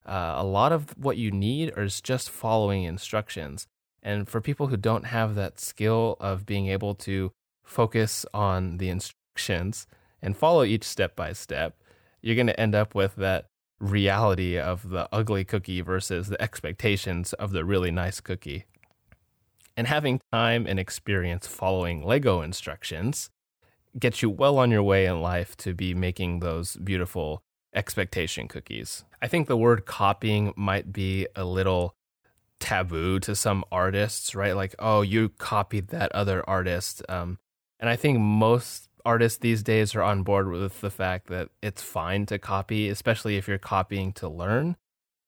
uh, 0.06 0.34
a 0.38 0.44
lot 0.44 0.72
of 0.72 0.98
what 0.98 1.18
you 1.18 1.32
need 1.32 1.74
is 1.78 2.02
just 2.02 2.30
following 2.30 2.84
instructions. 2.84 3.68
And 4.04 4.28
for 4.28 4.42
people 4.42 4.68
who 4.68 4.78
don't 4.78 5.06
have 5.06 5.36
that 5.36 5.60
skill 5.60 6.18
of 6.20 6.46
being 6.46 6.68
able 6.68 6.94
to 6.96 7.32
focus 7.64 8.26
on 8.34 8.78
the 8.78 8.90
instructions 8.90 9.88
and 10.22 10.38
follow 10.38 10.64
each 10.64 10.84
step 10.84 11.16
by 11.16 11.34
step, 11.34 11.82
you're 12.22 12.36
going 12.36 12.48
to 12.48 12.60
end 12.60 12.76
up 12.76 12.94
with 12.94 13.16
that 13.16 13.48
reality 13.80 14.58
of 14.58 14.90
the 14.90 15.08
ugly 15.12 15.44
cookie 15.44 15.82
versus 15.82 16.28
the 16.28 16.42
expectations 16.42 17.34
of 17.34 17.52
the 17.52 17.66
really 17.66 17.92
nice 17.92 18.20
cookie. 18.20 18.66
And 19.78 19.88
having 19.88 20.22
time 20.32 20.66
and 20.66 20.80
experience 20.80 21.48
following 21.48 22.04
Lego 22.04 22.42
instructions 22.42 23.30
gets 24.00 24.22
you 24.22 24.30
well 24.30 24.58
on 24.58 24.72
your 24.72 24.84
way 24.84 25.06
in 25.06 25.22
life 25.22 25.56
to 25.58 25.74
be 25.74 25.94
making 25.94 26.40
those 26.40 26.76
beautiful 26.78 27.44
expectation 27.74 28.48
cookies. 28.48 29.04
I 29.22 29.28
think 29.28 29.48
the 29.48 29.58
word 29.58 29.86
copying 29.86 30.54
might 30.56 30.94
be 30.94 31.28
a 31.36 31.44
little 31.44 31.96
taboo 32.60 33.20
to 33.20 33.36
some 33.36 33.66
artists, 33.72 34.34
right? 34.34 34.56
Like, 34.56 34.76
oh, 34.80 35.02
you 35.02 35.30
copied 35.30 35.90
that 35.90 36.12
other 36.14 36.48
artist. 36.50 37.04
Um, 37.10 37.38
and 37.80 37.90
I 37.90 37.96
think 37.98 38.20
most 38.20 38.90
artists 39.06 39.38
these 39.40 39.64
days 39.64 39.96
are 39.96 40.02
on 40.02 40.24
board 40.24 40.50
with 40.50 40.82
the 40.82 40.90
fact 40.90 41.28
that 41.28 41.50
it's 41.62 41.82
fine 41.82 42.26
to 42.26 42.40
copy, 42.40 42.90
especially 42.90 43.38
if 43.38 43.48
you're 43.48 43.58
copying 43.58 44.12
to 44.14 44.28
learn. 44.28 44.76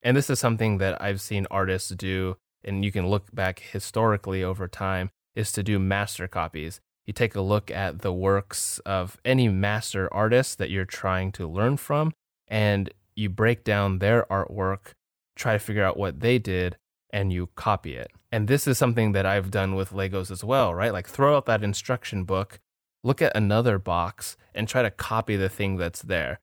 And 0.02 0.16
this 0.16 0.28
is 0.28 0.38
something 0.38 0.78
that 0.78 1.00
I've 1.00 1.20
seen 1.20 1.46
artists 1.50 1.90
do, 1.90 2.36
and 2.64 2.84
you 2.84 2.92
can 2.92 3.08
look 3.08 3.34
back 3.34 3.60
historically 3.60 4.42
over 4.42 4.68
time, 4.68 5.10
is 5.34 5.52
to 5.52 5.62
do 5.62 5.78
master 5.78 6.28
copies. 6.28 6.80
You 7.06 7.12
take 7.12 7.34
a 7.34 7.40
look 7.40 7.70
at 7.70 8.00
the 8.00 8.12
works 8.12 8.80
of 8.80 9.16
any 9.24 9.48
master 9.48 10.12
artist 10.12 10.58
that 10.58 10.70
you're 10.70 10.84
trying 10.84 11.32
to 11.32 11.48
learn 11.48 11.76
from, 11.78 12.12
and 12.46 12.92
you 13.16 13.28
break 13.28 13.64
down 13.64 13.98
their 13.98 14.24
artwork, 14.30 14.92
try 15.34 15.54
to 15.54 15.58
figure 15.58 15.84
out 15.84 15.96
what 15.96 16.20
they 16.20 16.38
did, 16.38 16.76
and 17.10 17.32
you 17.32 17.48
copy 17.54 17.94
it. 17.94 18.10
And 18.30 18.46
this 18.46 18.66
is 18.68 18.76
something 18.76 19.12
that 19.12 19.24
I've 19.24 19.50
done 19.50 19.74
with 19.74 19.92
Legos 19.92 20.30
as 20.30 20.44
well, 20.44 20.74
right? 20.74 20.92
Like 20.92 21.08
throw 21.08 21.36
out 21.36 21.46
that 21.46 21.64
instruction 21.64 22.24
book, 22.24 22.60
look 23.02 23.22
at 23.22 23.36
another 23.36 23.78
box, 23.78 24.36
and 24.54 24.68
try 24.68 24.82
to 24.82 24.90
copy 24.90 25.36
the 25.36 25.48
thing 25.48 25.76
that's 25.76 26.02
there 26.02 26.40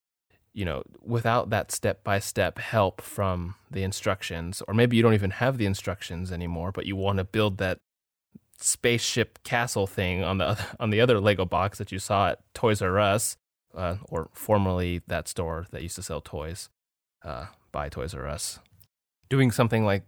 you 0.56 0.64
know, 0.64 0.84
without 1.02 1.50
that 1.50 1.70
step 1.70 2.02
by 2.04 2.18
step 2.18 2.58
help 2.60 3.02
from 3.02 3.56
the 3.70 3.84
instructions, 3.84 4.64
or 4.70 4.74
maybe 4.74 4.96
you 4.96 5.04
don't 5.04 5.14
even 5.14 5.32
have 5.32 5.58
the 5.58 5.66
instructions 5.66 6.32
anymore, 6.32 6.72
but 6.72 6.86
you 6.86 6.96
want 6.96 7.18
to 7.18 7.26
build 7.26 7.58
that 7.58 7.80
spaceship 8.58 9.44
castle 9.44 9.86
thing 9.86 10.24
on 10.24 10.38
the 10.38 10.46
other, 10.46 10.66
on 10.80 10.92
the 10.92 11.02
other 11.02 11.20
Lego 11.20 11.44
box 11.44 11.78
that 11.78 11.92
you 11.92 12.00
saw 12.00 12.30
at 12.30 12.40
Toys 12.54 12.82
R 12.82 12.98
Us, 12.98 13.36
uh, 13.76 13.98
or 14.06 14.30
formerly 14.34 15.02
that 15.08 15.28
store 15.28 15.68
that 15.72 15.84
used 15.84 15.98
to 15.98 16.04
sell 16.04 16.22
toys 16.22 16.70
uh, 17.26 17.48
by 17.74 17.90
Toys 17.90 18.16
R 18.16 18.26
Us. 18.26 18.60
Doing 19.30 19.52
something 19.52 19.84
like 19.84 20.04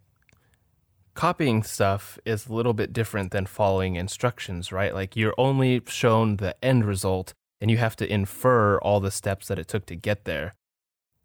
copying 1.17 1.63
stuff 1.63 2.19
is 2.25 2.45
a 2.45 2.53
little 2.53 2.75
bit 2.75 2.93
different 2.93 3.31
than 3.31 3.47
following 3.47 3.95
instructions, 3.95 4.71
right? 4.71 4.93
Like 4.93 5.15
you're 5.15 5.33
only 5.35 5.81
shown 5.87 6.37
the 6.37 6.55
end 6.63 6.85
result 6.85 7.33
and 7.59 7.71
you 7.71 7.77
have 7.77 7.95
to 7.95 8.13
infer 8.13 8.77
all 8.77 8.99
the 8.99 9.09
steps 9.09 9.47
that 9.47 9.57
it 9.57 9.67
took 9.67 9.87
to 9.87 9.95
get 9.95 10.25
there. 10.25 10.53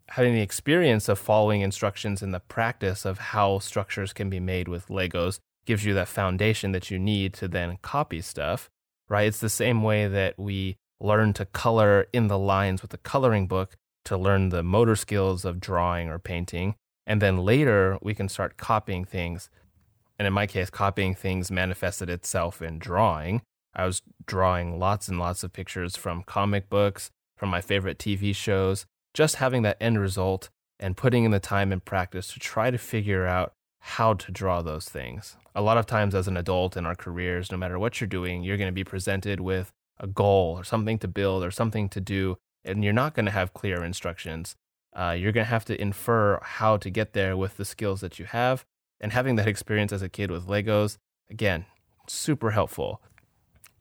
Having 0.08 0.34
the 0.34 0.40
experience 0.40 1.10
of 1.10 1.18
following 1.18 1.60
instructions 1.60 2.22
and 2.22 2.32
the 2.32 2.40
practice 2.40 3.04
of 3.04 3.18
how 3.18 3.58
structures 3.58 4.14
can 4.14 4.30
be 4.30 4.40
made 4.40 4.66
with 4.66 4.88
Legos 4.88 5.40
gives 5.66 5.84
you 5.84 5.92
that 5.92 6.08
foundation 6.08 6.72
that 6.72 6.90
you 6.90 6.98
need 6.98 7.34
to 7.34 7.46
then 7.46 7.76
copy 7.82 8.22
stuff, 8.22 8.70
right? 9.10 9.26
It's 9.26 9.40
the 9.40 9.50
same 9.50 9.82
way 9.82 10.08
that 10.08 10.38
we 10.38 10.76
learn 11.00 11.34
to 11.34 11.44
color 11.44 12.06
in 12.14 12.28
the 12.28 12.38
lines 12.38 12.80
with 12.80 12.92
the 12.92 12.98
coloring 12.98 13.46
book 13.46 13.76
to 14.06 14.16
learn 14.16 14.48
the 14.48 14.62
motor 14.62 14.96
skills 14.96 15.44
of 15.44 15.60
drawing 15.60 16.08
or 16.08 16.18
painting. 16.18 16.76
And 17.06 17.20
then 17.20 17.44
later 17.44 17.98
we 18.00 18.14
can 18.14 18.30
start 18.30 18.56
copying 18.56 19.04
things. 19.04 19.50
And 20.22 20.28
in 20.28 20.34
my 20.34 20.46
case, 20.46 20.70
copying 20.70 21.16
things 21.16 21.50
manifested 21.50 22.08
itself 22.08 22.62
in 22.62 22.78
drawing. 22.78 23.42
I 23.74 23.86
was 23.86 24.02
drawing 24.24 24.78
lots 24.78 25.08
and 25.08 25.18
lots 25.18 25.42
of 25.42 25.52
pictures 25.52 25.96
from 25.96 26.22
comic 26.22 26.70
books, 26.70 27.10
from 27.36 27.48
my 27.48 27.60
favorite 27.60 27.98
TV 27.98 28.32
shows, 28.32 28.86
just 29.14 29.34
having 29.42 29.62
that 29.62 29.78
end 29.80 29.98
result 29.98 30.48
and 30.78 30.96
putting 30.96 31.24
in 31.24 31.32
the 31.32 31.40
time 31.40 31.72
and 31.72 31.84
practice 31.84 32.32
to 32.32 32.38
try 32.38 32.70
to 32.70 32.78
figure 32.78 33.26
out 33.26 33.54
how 33.80 34.14
to 34.14 34.30
draw 34.30 34.62
those 34.62 34.88
things. 34.88 35.36
A 35.56 35.60
lot 35.60 35.76
of 35.76 35.86
times, 35.86 36.14
as 36.14 36.28
an 36.28 36.36
adult 36.36 36.76
in 36.76 36.86
our 36.86 36.94
careers, 36.94 37.50
no 37.50 37.58
matter 37.58 37.76
what 37.76 38.00
you're 38.00 38.06
doing, 38.06 38.44
you're 38.44 38.56
going 38.56 38.70
to 38.70 38.72
be 38.72 38.84
presented 38.84 39.40
with 39.40 39.72
a 39.98 40.06
goal 40.06 40.56
or 40.56 40.62
something 40.62 41.00
to 41.00 41.08
build 41.08 41.42
or 41.42 41.50
something 41.50 41.88
to 41.88 42.00
do, 42.00 42.38
and 42.64 42.84
you're 42.84 42.92
not 42.92 43.14
going 43.14 43.26
to 43.26 43.32
have 43.32 43.54
clear 43.54 43.82
instructions. 43.82 44.54
Uh, 44.92 45.16
you're 45.18 45.32
going 45.32 45.46
to 45.46 45.50
have 45.50 45.64
to 45.64 45.82
infer 45.82 46.38
how 46.44 46.76
to 46.76 46.90
get 46.90 47.12
there 47.12 47.36
with 47.36 47.56
the 47.56 47.64
skills 47.64 48.00
that 48.02 48.20
you 48.20 48.26
have. 48.26 48.64
And 49.02 49.12
having 49.12 49.36
that 49.36 49.48
experience 49.48 49.92
as 49.92 50.00
a 50.00 50.08
kid 50.08 50.30
with 50.30 50.46
Legos, 50.46 50.96
again, 51.28 51.66
super 52.06 52.52
helpful. 52.52 53.02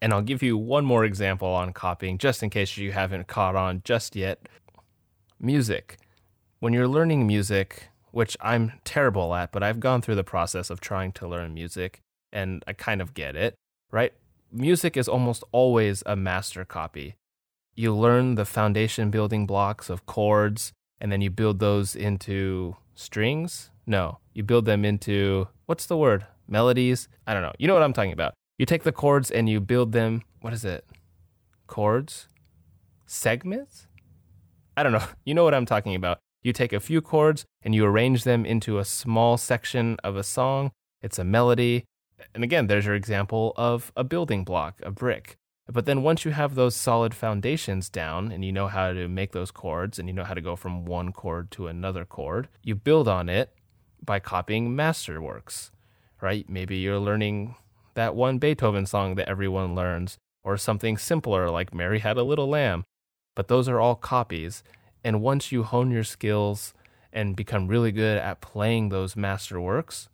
And 0.02 0.12
I'll 0.12 0.24
give 0.24 0.42
you 0.42 0.58
one 0.58 0.84
more 0.84 1.06
example 1.06 1.48
on 1.48 1.74
copying, 1.74 2.18
just 2.18 2.42
in 2.42 2.50
case 2.50 2.76
you 2.76 2.92
haven't 2.92 3.28
caught 3.28 3.56
on 3.56 3.84
just 3.86 4.16
yet. 4.16 4.50
Music. 5.40 5.98
When 6.60 6.74
you're 6.74 6.88
learning 6.88 7.28
music, 7.28 7.90
which 8.12 8.36
I'm 8.42 8.74
terrible 8.84 9.34
at, 9.34 9.52
but 9.52 9.64
I've 9.64 9.80
gone 9.80 10.02
through 10.02 10.16
the 10.16 10.24
process 10.24 10.70
of 10.70 10.82
trying 10.82 11.12
to 11.14 11.28
learn 11.28 11.54
music 11.54 12.02
and 12.32 12.64
I 12.68 12.74
kind 12.74 13.02
of 13.02 13.14
get 13.14 13.36
it, 13.36 13.56
right? 13.90 14.14
Music 14.52 14.98
is 14.98 15.08
almost 15.08 15.44
always 15.52 16.04
a 16.06 16.16
master 16.16 16.66
copy. 16.66 17.16
You 17.76 17.96
learn 17.96 18.36
the 18.36 18.46
foundation 18.46 19.10
building 19.10 19.46
blocks 19.46 19.90
of 19.90 20.06
chords 20.06 20.72
and 21.00 21.12
then 21.12 21.22
you 21.22 21.30
build 21.30 21.60
those 21.60 21.96
into 21.96 22.76
strings. 22.96 23.71
No, 23.86 24.20
you 24.34 24.44
build 24.44 24.66
them 24.66 24.86
into 24.86 25.48
what's 25.66 25.86
the 25.86 25.98
word? 25.98 26.26
Melodies? 26.48 27.08
I 27.26 27.34
don't 27.34 27.44
know. 27.44 27.54
You 27.58 27.68
know 27.68 27.74
what 27.74 27.84
I'm 27.84 27.94
talking 27.94 28.14
about 28.14 28.34
you 28.62 28.66
take 28.68 28.84
the 28.84 28.92
chords 28.92 29.32
and 29.32 29.50
you 29.50 29.60
build 29.60 29.92
them. 29.92 30.22
What 30.42 30.54
is 30.54 30.64
it? 30.64 30.86
Chords? 31.66 32.28
Segments? 33.08 33.88
I 34.78 34.84
don't 34.84 34.92
know. 34.92 35.04
You 35.26 35.34
know 35.34 35.44
what 35.44 35.56
I'm 35.56 35.66
talking 35.66 35.96
about. 35.96 36.20
You 36.44 36.54
take 36.54 36.72
a 36.72 36.80
few 36.80 37.02
chords 37.02 37.44
and 37.64 37.74
you 37.74 37.84
arrange 37.86 38.24
them 38.24 38.46
into 38.46 38.78
a 38.78 38.86
small 38.86 39.38
section 39.38 39.98
of 40.04 40.16
a 40.16 40.22
song. 40.22 40.74
It's 41.02 41.18
a 41.18 41.24
melody. 41.24 41.86
And 42.36 42.44
again, 42.44 42.68
there's 42.68 42.86
your 42.86 42.94
example 42.94 43.54
of 43.56 43.92
a 43.96 44.04
building 44.04 44.44
block, 44.44 44.80
a 44.84 44.92
brick. 44.92 45.38
But 45.68 45.88
then 45.88 46.04
once 46.04 46.24
you 46.24 46.30
have 46.30 46.54
those 46.54 46.76
solid 46.76 47.16
foundations 47.16 47.90
down 47.90 48.32
and 48.32 48.46
you 48.46 48.52
know 48.52 48.68
how 48.68 48.94
to 48.94 49.08
make 49.08 49.32
those 49.32 49.50
chords 49.50 49.98
and 49.98 50.08
you 50.08 50.14
know 50.14 50.24
how 50.24 50.36
to 50.36 50.42
go 50.42 50.56
from 50.56 50.86
one 50.86 51.14
chord 51.14 51.50
to 51.52 51.66
another 51.66 52.06
chord, 52.06 52.48
you 52.62 52.76
build 52.76 53.08
on 53.08 53.28
it 53.28 53.56
by 54.04 54.20
copying 54.20 54.76
masterworks, 54.76 55.72
right? 56.22 56.50
Maybe 56.50 56.78
you're 56.78 57.00
learning 57.00 57.56
that 57.94 58.16
one 58.16 58.38
Beethoven 58.38 58.86
song 58.86 59.16
that 59.16 59.30
everyone 59.30 59.76
learns, 59.76 60.18
or 60.44 60.58
something 60.58 60.98
simpler 60.98 61.50
like 61.50 61.74
Mary 61.74 62.00
Had 62.00 62.18
a 62.18 62.24
Little 62.24 62.48
Lamb. 62.48 62.84
But 63.36 63.48
those 63.48 63.70
are 63.70 63.80
all 63.80 63.96
copies. 63.96 64.64
And 65.04 65.22
once 65.22 65.52
you 65.52 65.64
hone 65.64 65.92
your 65.92 66.04
skills 66.04 66.74
and 67.14 67.36
become 67.36 67.68
really 67.68 67.92
good 67.92 68.18
at 68.18 68.42
playing 68.42 68.90
those 68.90 69.16
master 69.16 69.60
works, 69.60 70.10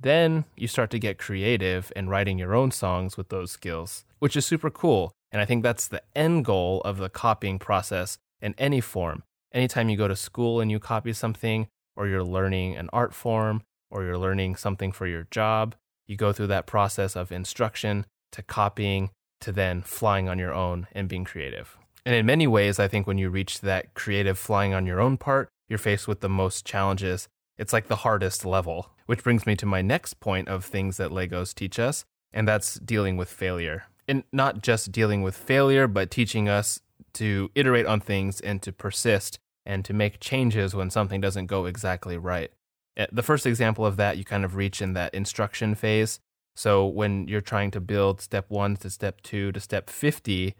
then 0.00 0.44
you 0.56 0.68
start 0.68 0.90
to 0.90 0.98
get 0.98 1.18
creative 1.18 1.92
and 1.96 2.08
writing 2.08 2.38
your 2.38 2.54
own 2.54 2.70
songs 2.70 3.16
with 3.16 3.28
those 3.28 3.50
skills, 3.50 4.04
which 4.20 4.36
is 4.36 4.46
super 4.46 4.70
cool. 4.70 5.12
And 5.32 5.42
I 5.42 5.44
think 5.44 5.62
that's 5.62 5.88
the 5.88 6.02
end 6.14 6.44
goal 6.44 6.80
of 6.84 6.98
the 6.98 7.08
copying 7.08 7.58
process 7.58 8.16
in 8.40 8.54
any 8.58 8.80
form. 8.80 9.24
Anytime 9.52 9.88
you 9.88 9.96
go 9.96 10.08
to 10.08 10.16
school 10.16 10.60
and 10.60 10.70
you 10.70 10.78
copy 10.78 11.12
something, 11.12 11.68
or 11.98 12.06
you're 12.06 12.22
learning 12.22 12.76
an 12.76 12.88
art 12.92 13.12
form, 13.12 13.60
or 13.90 14.04
you're 14.04 14.16
learning 14.16 14.54
something 14.54 14.92
for 14.92 15.06
your 15.06 15.26
job, 15.32 15.74
you 16.06 16.16
go 16.16 16.32
through 16.32 16.46
that 16.46 16.66
process 16.66 17.16
of 17.16 17.32
instruction 17.32 18.06
to 18.30 18.40
copying 18.40 19.10
to 19.40 19.50
then 19.50 19.82
flying 19.82 20.28
on 20.28 20.38
your 20.38 20.54
own 20.54 20.86
and 20.92 21.08
being 21.08 21.24
creative. 21.24 21.76
And 22.06 22.14
in 22.14 22.24
many 22.24 22.46
ways, 22.46 22.78
I 22.78 22.86
think 22.86 23.06
when 23.06 23.18
you 23.18 23.30
reach 23.30 23.60
that 23.62 23.94
creative 23.94 24.38
flying 24.38 24.72
on 24.74 24.86
your 24.86 25.00
own 25.00 25.16
part, 25.16 25.48
you're 25.68 25.78
faced 25.78 26.06
with 26.06 26.20
the 26.20 26.28
most 26.28 26.64
challenges. 26.64 27.28
It's 27.58 27.72
like 27.72 27.88
the 27.88 27.96
hardest 27.96 28.44
level, 28.44 28.90
which 29.06 29.24
brings 29.24 29.44
me 29.44 29.56
to 29.56 29.66
my 29.66 29.82
next 29.82 30.20
point 30.20 30.48
of 30.48 30.64
things 30.64 30.98
that 30.98 31.10
Legos 31.10 31.52
teach 31.52 31.80
us, 31.80 32.04
and 32.32 32.46
that's 32.46 32.76
dealing 32.76 33.16
with 33.16 33.28
failure. 33.28 33.84
And 34.06 34.22
not 34.32 34.62
just 34.62 34.92
dealing 34.92 35.22
with 35.22 35.36
failure, 35.36 35.88
but 35.88 36.12
teaching 36.12 36.48
us 36.48 36.80
to 37.14 37.50
iterate 37.56 37.86
on 37.86 38.00
things 38.00 38.40
and 38.40 38.62
to 38.62 38.72
persist 38.72 39.40
and 39.68 39.84
to 39.84 39.92
make 39.92 40.18
changes 40.18 40.74
when 40.74 40.90
something 40.90 41.20
doesn't 41.20 41.46
go 41.46 41.66
exactly 41.66 42.16
right. 42.16 42.50
Uh, 42.98 43.06
the 43.12 43.22
first 43.22 43.46
example 43.46 43.84
of 43.84 43.96
that 43.96 44.16
you 44.16 44.24
kind 44.24 44.44
of 44.44 44.56
reach 44.56 44.80
in 44.80 44.94
that 44.94 45.14
instruction 45.14 45.74
phase. 45.74 46.18
So 46.56 46.86
when 46.86 47.28
you're 47.28 47.42
trying 47.42 47.70
to 47.72 47.80
build 47.80 48.22
step 48.22 48.46
one 48.48 48.76
to 48.78 48.90
step 48.90 49.20
two 49.20 49.52
to 49.52 49.60
step 49.60 49.90
50, 49.90 50.56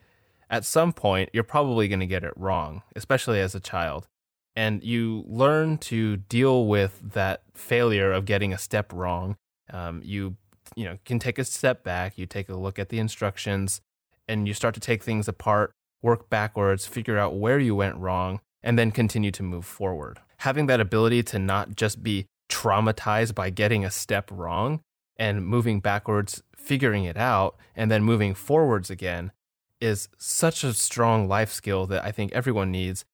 at 0.51 0.65
some 0.65 0.93
point 0.93 1.31
you're 1.33 1.43
probably 1.43 1.89
going 1.89 2.01
to 2.01 2.07
get 2.07 2.23
it 2.23 2.35
wrong, 2.37 2.83
especially 2.95 3.41
as 3.41 3.55
a 3.55 3.61
child. 3.61 4.07
And 4.55 4.85
you 4.85 5.25
learn 5.27 5.79
to 5.79 6.19
deal 6.19 6.67
with 6.67 7.01
that 7.15 7.43
failure 7.55 8.13
of 8.13 8.27
getting 8.27 8.53
a 8.53 8.59
step 8.59 8.93
wrong. 8.93 9.37
Um, 9.73 10.03
you 10.05 10.37
you 10.77 10.85
know 10.85 10.99
can 11.07 11.19
take 11.19 11.39
a 11.39 11.45
step 11.45 11.83
back, 11.83 12.19
you 12.19 12.27
take 12.27 12.49
a 12.49 12.57
look 12.57 12.79
at 12.79 12.91
the 12.91 12.99
instructions, 12.99 13.81
and 14.29 14.47
you 14.47 14.53
start 14.53 14.75
to 14.75 14.81
take 14.81 15.03
things 15.03 15.29
apart, 15.29 15.73
work 16.03 16.29
backwards, 16.29 16.87
figure 16.87 17.17
out 17.17 17.37
where 17.37 17.59
you 17.59 17.75
went 17.75 17.97
wrong, 17.97 18.41
and 18.63 18.79
then 18.79 18.91
continue 18.91 19.31
to 19.31 19.43
move 19.43 19.65
forward 19.65 20.19
having 20.39 20.67
that 20.67 20.81
ability 20.81 21.23
to 21.23 21.39
not 21.39 21.77
just 21.77 22.03
be 22.03 22.27
traumatized 22.49 23.35
by 23.35 23.51
getting 23.51 23.85
a 23.85 23.91
step 23.91 24.31
wrong 24.33 24.81
and 25.17 25.47
moving 25.47 25.81
backwards, 25.81 26.43
figuring 26.57 27.05
it 27.05 27.17
out, 27.17 27.57
and 27.77 27.91
then 27.91 28.03
moving 28.03 28.35
forwards 28.35 28.91
again 28.91 29.33
is 29.81 30.09
such 30.17 30.65
a 30.65 30.73
strong 30.73 31.29
life 31.29 31.53
skill 31.53 31.87
that 31.87 32.05
I 32.05 32.11
think 32.11 32.33
everyone 32.33 32.71
needs. 32.71 33.05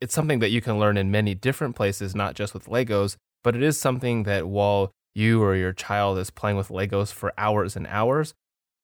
It's 0.00 0.14
something 0.14 0.38
that 0.40 0.50
you 0.50 0.60
can 0.60 0.78
learn 0.78 0.96
in 0.96 1.10
many 1.10 1.34
different 1.34 1.74
places, 1.74 2.14
not 2.14 2.34
just 2.34 2.54
with 2.54 2.66
Legos, 2.66 3.16
but 3.42 3.56
it 3.56 3.62
is 3.62 3.80
something 3.80 4.24
that 4.24 4.46
while 4.46 4.90
you 5.14 5.42
or 5.42 5.56
your 5.56 5.72
child 5.72 6.18
is 6.18 6.30
playing 6.30 6.56
with 6.56 6.68
Legos 6.68 7.12
for 7.12 7.32
hours 7.38 7.74
and 7.76 7.86
hours, 7.88 8.34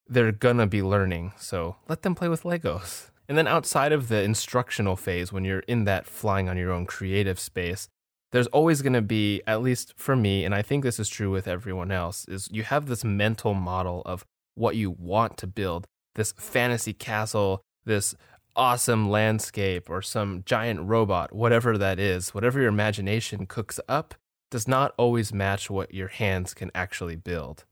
they're 0.09 0.33
gonna 0.33 0.66
be 0.66 0.83
learning. 0.83 1.33
So 1.38 1.76
let 1.88 2.02
them 2.02 2.14
play 2.14 2.28
with 2.28 2.42
Legos. 2.42 3.11
And 3.28 3.38
then 3.38 3.46
outside 3.46 3.92
of 3.92 4.08
the 4.08 4.22
instructional 4.22 4.96
phase, 4.96 5.32
when 5.32 5.44
you're 5.44 5.60
in 5.60 5.84
that 5.84 6.06
flying 6.06 6.48
on 6.48 6.56
your 6.56 6.72
own 6.72 6.87
creative 6.87 7.40
space, 7.40 7.88
there's 8.32 8.46
always 8.48 8.82
going 8.82 8.94
to 8.94 9.02
be, 9.02 9.42
at 9.46 9.62
least 9.62 9.94
for 9.96 10.16
me, 10.16 10.44
and 10.44 10.54
I 10.54 10.62
think 10.62 10.82
this 10.82 10.98
is 10.98 11.08
true 11.08 11.30
with 11.30 11.46
everyone 11.46 11.92
else, 11.92 12.26
is 12.26 12.48
you 12.50 12.64
have 12.64 12.87
this 12.87 13.04
mental 13.04 13.54
model 13.54 14.02
of 14.04 14.24
what 14.54 14.76
you 14.76 14.90
want 14.90 15.37
to 15.38 15.46
build 15.46 15.87
this 16.14 16.32
fantasy 16.32 16.92
castle, 16.92 17.62
this 17.84 18.14
awesome 18.56 19.10
landscape, 19.10 19.88
or 19.88 20.02
some 20.02 20.42
giant 20.46 20.80
robot, 20.80 21.32
whatever 21.32 21.78
that 21.78 21.98
is, 21.98 22.34
whatever 22.34 22.60
your 22.60 22.68
imagination 22.68 23.46
cooks 23.46 23.80
up, 23.88 24.14
does 24.50 24.68
not 24.68 24.94
always 24.96 25.32
match 25.32 25.70
what 25.70 25.92
your 25.92 26.08
hands 26.08 26.54
can 26.54 26.70
actually 26.74 27.16
build. 27.16 27.64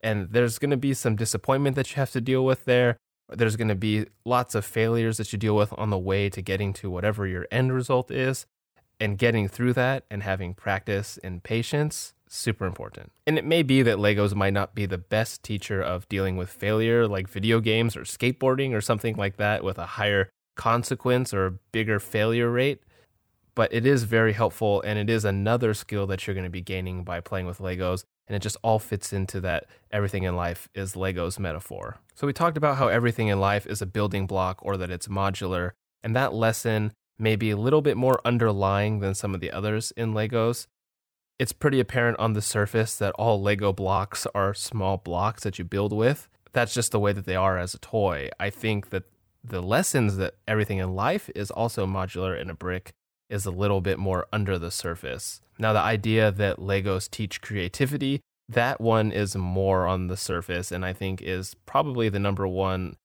And 0.00 0.30
there's 0.30 0.58
going 0.58 0.70
to 0.70 0.76
be 0.76 0.94
some 0.94 1.16
disappointment 1.16 1.76
that 1.76 1.90
you 1.90 1.96
have 1.96 2.10
to 2.12 2.20
deal 2.20 2.44
with 2.44 2.64
there. 2.64 2.96
There's 3.28 3.56
going 3.56 3.68
to 3.68 3.74
be 3.74 4.06
lots 4.24 4.54
of 4.54 4.64
failures 4.64 5.16
that 5.16 5.32
you 5.32 5.38
deal 5.38 5.56
with 5.56 5.72
on 5.76 5.90
the 5.90 5.98
way 5.98 6.28
to 6.30 6.40
getting 6.42 6.72
to 6.74 6.90
whatever 6.90 7.26
your 7.26 7.46
end 7.50 7.72
result 7.72 8.10
is. 8.10 8.46
And 8.98 9.18
getting 9.18 9.46
through 9.46 9.74
that 9.74 10.04
and 10.10 10.22
having 10.22 10.54
practice 10.54 11.18
and 11.22 11.42
patience, 11.42 12.14
super 12.28 12.64
important. 12.64 13.12
And 13.26 13.36
it 13.36 13.44
may 13.44 13.62
be 13.62 13.82
that 13.82 13.98
Legos 13.98 14.34
might 14.34 14.54
not 14.54 14.74
be 14.74 14.86
the 14.86 14.96
best 14.96 15.42
teacher 15.42 15.82
of 15.82 16.08
dealing 16.08 16.38
with 16.38 16.48
failure, 16.48 17.06
like 17.06 17.28
video 17.28 17.60
games 17.60 17.94
or 17.94 18.04
skateboarding 18.04 18.72
or 18.72 18.80
something 18.80 19.14
like 19.16 19.36
that, 19.36 19.62
with 19.62 19.76
a 19.76 19.84
higher 19.84 20.30
consequence 20.54 21.34
or 21.34 21.58
bigger 21.72 22.00
failure 22.00 22.50
rate. 22.50 22.80
But 23.54 23.72
it 23.72 23.84
is 23.84 24.04
very 24.04 24.32
helpful, 24.32 24.80
and 24.80 24.98
it 24.98 25.10
is 25.10 25.26
another 25.26 25.74
skill 25.74 26.06
that 26.06 26.26
you're 26.26 26.34
going 26.34 26.44
to 26.44 26.50
be 26.50 26.62
gaining 26.62 27.04
by 27.04 27.20
playing 27.20 27.44
with 27.46 27.58
Legos. 27.58 28.04
And 28.28 28.34
it 28.34 28.42
just 28.42 28.56
all 28.62 28.78
fits 28.78 29.12
into 29.12 29.40
that 29.42 29.66
everything 29.92 30.24
in 30.24 30.34
life 30.34 30.68
is 30.74 30.94
Legos 30.94 31.38
metaphor. 31.38 31.98
So, 32.14 32.26
we 32.26 32.32
talked 32.32 32.56
about 32.56 32.76
how 32.76 32.88
everything 32.88 33.28
in 33.28 33.38
life 33.38 33.66
is 33.66 33.80
a 33.80 33.86
building 33.86 34.26
block 34.26 34.58
or 34.62 34.76
that 34.76 34.90
it's 34.90 35.08
modular. 35.08 35.72
And 36.02 36.14
that 36.16 36.34
lesson 36.34 36.92
may 37.18 37.36
be 37.36 37.50
a 37.50 37.56
little 37.56 37.82
bit 37.82 37.96
more 37.96 38.20
underlying 38.24 39.00
than 39.00 39.14
some 39.14 39.34
of 39.34 39.40
the 39.40 39.50
others 39.50 39.92
in 39.96 40.12
Legos. 40.12 40.66
It's 41.38 41.52
pretty 41.52 41.80
apparent 41.80 42.18
on 42.18 42.32
the 42.32 42.42
surface 42.42 42.96
that 42.96 43.12
all 43.12 43.40
Lego 43.40 43.72
blocks 43.72 44.26
are 44.34 44.54
small 44.54 44.96
blocks 44.96 45.42
that 45.42 45.58
you 45.58 45.64
build 45.64 45.92
with. 45.92 46.28
That's 46.52 46.74
just 46.74 46.92
the 46.92 47.00
way 47.00 47.12
that 47.12 47.26
they 47.26 47.36
are 47.36 47.58
as 47.58 47.74
a 47.74 47.78
toy. 47.78 48.30
I 48.40 48.50
think 48.50 48.90
that 48.90 49.04
the 49.44 49.62
lessons 49.62 50.16
that 50.16 50.34
everything 50.48 50.78
in 50.78 50.94
life 50.94 51.30
is 51.34 51.50
also 51.50 51.86
modular 51.86 52.40
in 52.40 52.50
a 52.50 52.54
brick 52.54 52.94
is 53.28 53.46
a 53.46 53.50
little 53.50 53.80
bit 53.80 53.98
more 53.98 54.26
under 54.32 54.58
the 54.58 54.70
surface. 54.70 55.40
Now, 55.58 55.72
the 55.72 55.80
idea 55.80 56.30
that 56.30 56.58
Legos 56.58 57.10
teach 57.10 57.40
creativity, 57.40 58.20
that 58.48 58.80
one 58.80 59.10
is 59.10 59.34
more 59.36 59.86
on 59.86 60.06
the 60.06 60.16
surface, 60.16 60.70
and 60.70 60.84
I 60.84 60.92
think 60.92 61.22
is 61.22 61.54
probably 61.66 62.08
the 62.08 62.18
number 62.18 62.46
one 62.46 62.96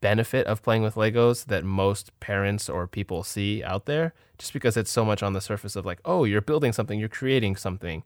benefit 0.00 0.46
of 0.46 0.62
playing 0.62 0.82
with 0.82 0.94
Legos 0.94 1.46
that 1.46 1.64
most 1.64 2.18
parents 2.20 2.68
or 2.68 2.86
people 2.86 3.22
see 3.22 3.62
out 3.62 3.86
there, 3.86 4.14
just 4.38 4.52
because 4.52 4.76
it's 4.76 4.90
so 4.90 5.04
much 5.04 5.22
on 5.22 5.32
the 5.32 5.40
surface 5.40 5.76
of 5.76 5.84
like, 5.84 6.00
oh, 6.04 6.24
you're 6.24 6.40
building 6.40 6.72
something, 6.72 6.98
you're 6.98 7.08
creating 7.08 7.56
something. 7.56 8.02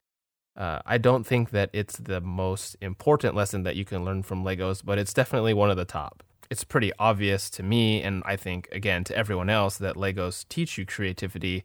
Uh, 0.56 0.80
I 0.86 0.96
don't 0.96 1.26
think 1.26 1.50
that 1.50 1.68
it's 1.72 1.98
the 1.98 2.20
most 2.20 2.76
important 2.80 3.34
lesson 3.34 3.62
that 3.64 3.76
you 3.76 3.84
can 3.84 4.04
learn 4.04 4.22
from 4.22 4.42
Legos, 4.42 4.82
but 4.82 4.98
it's 4.98 5.12
definitely 5.12 5.52
one 5.52 5.70
of 5.70 5.76
the 5.76 5.84
top. 5.84 6.22
It's 6.50 6.64
pretty 6.64 6.92
obvious 6.98 7.50
to 7.50 7.62
me, 7.62 8.02
and 8.02 8.22
I 8.26 8.36
think, 8.36 8.68
again, 8.72 9.04
to 9.04 9.16
everyone 9.16 9.50
else, 9.50 9.78
that 9.78 9.96
Legos 9.96 10.46
teach 10.48 10.78
you 10.78 10.86
creativity. 10.86 11.64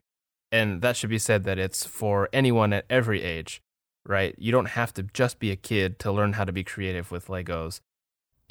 And 0.52 0.82
that 0.82 0.98
should 0.98 1.10
be 1.10 1.20
said 1.20 1.44
that 1.46 1.60
it's 1.60 1.86
for 1.86 2.28
anyone 2.34 2.74
at 2.74 2.86
every 2.90 3.22
age, 3.24 3.62
right? 4.06 4.36
You 4.38 4.52
don't 4.52 4.70
have 4.70 4.94
to 4.96 5.04
just 5.04 5.40
be 5.40 5.52
a 5.52 5.56
kid 5.56 6.00
to 6.00 6.12
learn 6.12 6.34
how 6.34 6.44
to 6.44 6.52
be 6.52 6.64
creative 6.64 7.12
with 7.12 7.28
Legos 7.28 7.80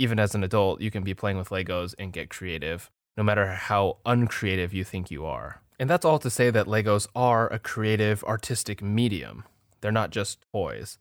even 0.01 0.19
as 0.19 0.35
an 0.35 0.43
adult, 0.43 0.81
you 0.81 0.90
can 0.90 1.05
be 1.05 1.12
playing 1.12 1.37
with 1.37 1.51
Legos 1.51 1.95
and 1.99 2.11
get 2.11 2.31
creative, 2.31 2.90
no 3.19 3.23
matter 3.23 3.49
how 3.49 3.99
uncreative 4.07 4.73
you 4.73 4.83
think 4.83 5.11
you 5.11 5.27
are. 5.27 5.61
And 5.79 5.90
that's 5.90 6.07
all 6.07 6.19
to 6.21 6.31
say 6.31 6.49
that 6.49 6.64
Legos 6.64 7.07
are 7.14 7.53
a 7.53 7.59
creative, 7.59 8.25
artistic 8.25 8.81
medium. 8.81 9.45
They're 9.83 9.93
not 9.93 10.09
just 10.09 10.38
toys. 10.55 10.97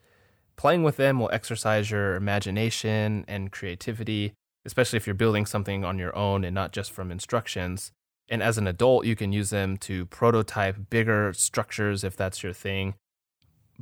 Playing 0.57 0.83
with 0.83 0.97
them 0.97 1.17
will 1.17 1.29
exercise 1.31 1.89
your 1.89 2.15
imagination 2.15 3.23
and 3.25 3.53
creativity, 3.53 4.33
especially 4.69 4.97
if 4.97 5.07
you're 5.07 5.15
building 5.15 5.47
something 5.47 5.83
on 5.83 5.97
your 5.97 6.15
own 6.15 6.43
and 6.43 6.53
not 6.53 6.71
just 6.71 6.91
from 6.91 7.09
instructions. 7.11 7.91
And 8.29 8.43
as 8.43 8.59
an 8.59 8.67
adult, 8.67 9.03
you 9.03 9.15
can 9.15 9.33
use 9.33 9.49
them 9.49 9.77
to 9.77 10.05
prototype 10.05 10.91
bigger 10.91 11.33
structures 11.33 12.03
if 12.03 12.15
that's 12.15 12.43
your 12.43 12.53
thing. 12.53 12.93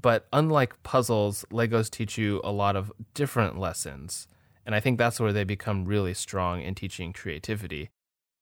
But 0.02 0.28
unlike 0.32 0.82
puzzles, 0.84 1.43
Legos 1.52 1.89
teach 1.89 2.17
you 2.17 2.39
a 2.41 2.54
lot 2.54 2.78
of 2.78 2.89
different 3.13 3.60
lessons. 3.60 4.30
And 4.65 4.73
I 4.73 4.80
think 4.80 4.97
that's 4.97 5.19
where 5.19 5.34
they 5.34 5.43
become 5.43 5.84
really 5.84 6.13
strong 6.13 6.62
in 6.62 6.73
teaching 6.73 7.12
creativity. 7.12 7.89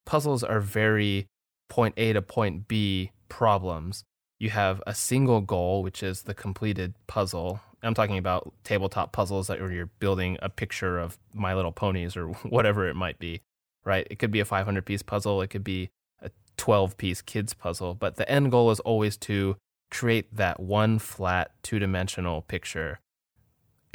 Puzzles 0.05 0.43
are 0.43 0.59
very 0.59 1.25
point 1.67 1.95
A 1.97 2.13
to 2.13 2.21
point 2.21 2.67
B 2.67 3.09
problems. 3.27 4.03
You 4.37 4.51
have 4.51 4.83
a 4.85 4.93
single 4.93 5.41
goal, 5.41 5.81
which 5.81 6.03
is 6.03 6.23
the 6.23 6.35
completed 6.35 6.93
puzzle. 7.07 7.61
I'm 7.85 7.93
talking 7.93 8.17
about 8.17 8.53
tabletop 8.63 9.11
puzzles 9.11 9.47
that 9.47 9.59
where 9.59 9.71
you're 9.71 9.89
building 9.99 10.37
a 10.41 10.49
picture 10.49 10.99
of 10.99 11.17
My 11.33 11.53
Little 11.53 11.71
Ponies 11.71 12.17
or 12.17 12.27
whatever 12.43 12.87
it 12.87 12.95
might 12.95 13.19
be, 13.19 13.41
right? 13.83 14.07
It 14.09 14.19
could 14.19 14.31
be 14.31 14.39
a 14.39 14.45
500 14.45 14.85
piece 14.85 15.03
puzzle, 15.03 15.41
it 15.41 15.49
could 15.49 15.63
be 15.63 15.89
a 16.21 16.31
12 16.57 16.97
piece 16.97 17.21
kids 17.21 17.53
puzzle, 17.53 17.93
but 17.93 18.15
the 18.15 18.29
end 18.29 18.51
goal 18.51 18.71
is 18.71 18.79
always 18.81 19.17
to 19.17 19.57
create 19.91 20.35
that 20.35 20.59
one 20.59 20.99
flat 20.99 21.51
two 21.61 21.79
dimensional 21.79 22.41
picture 22.41 22.99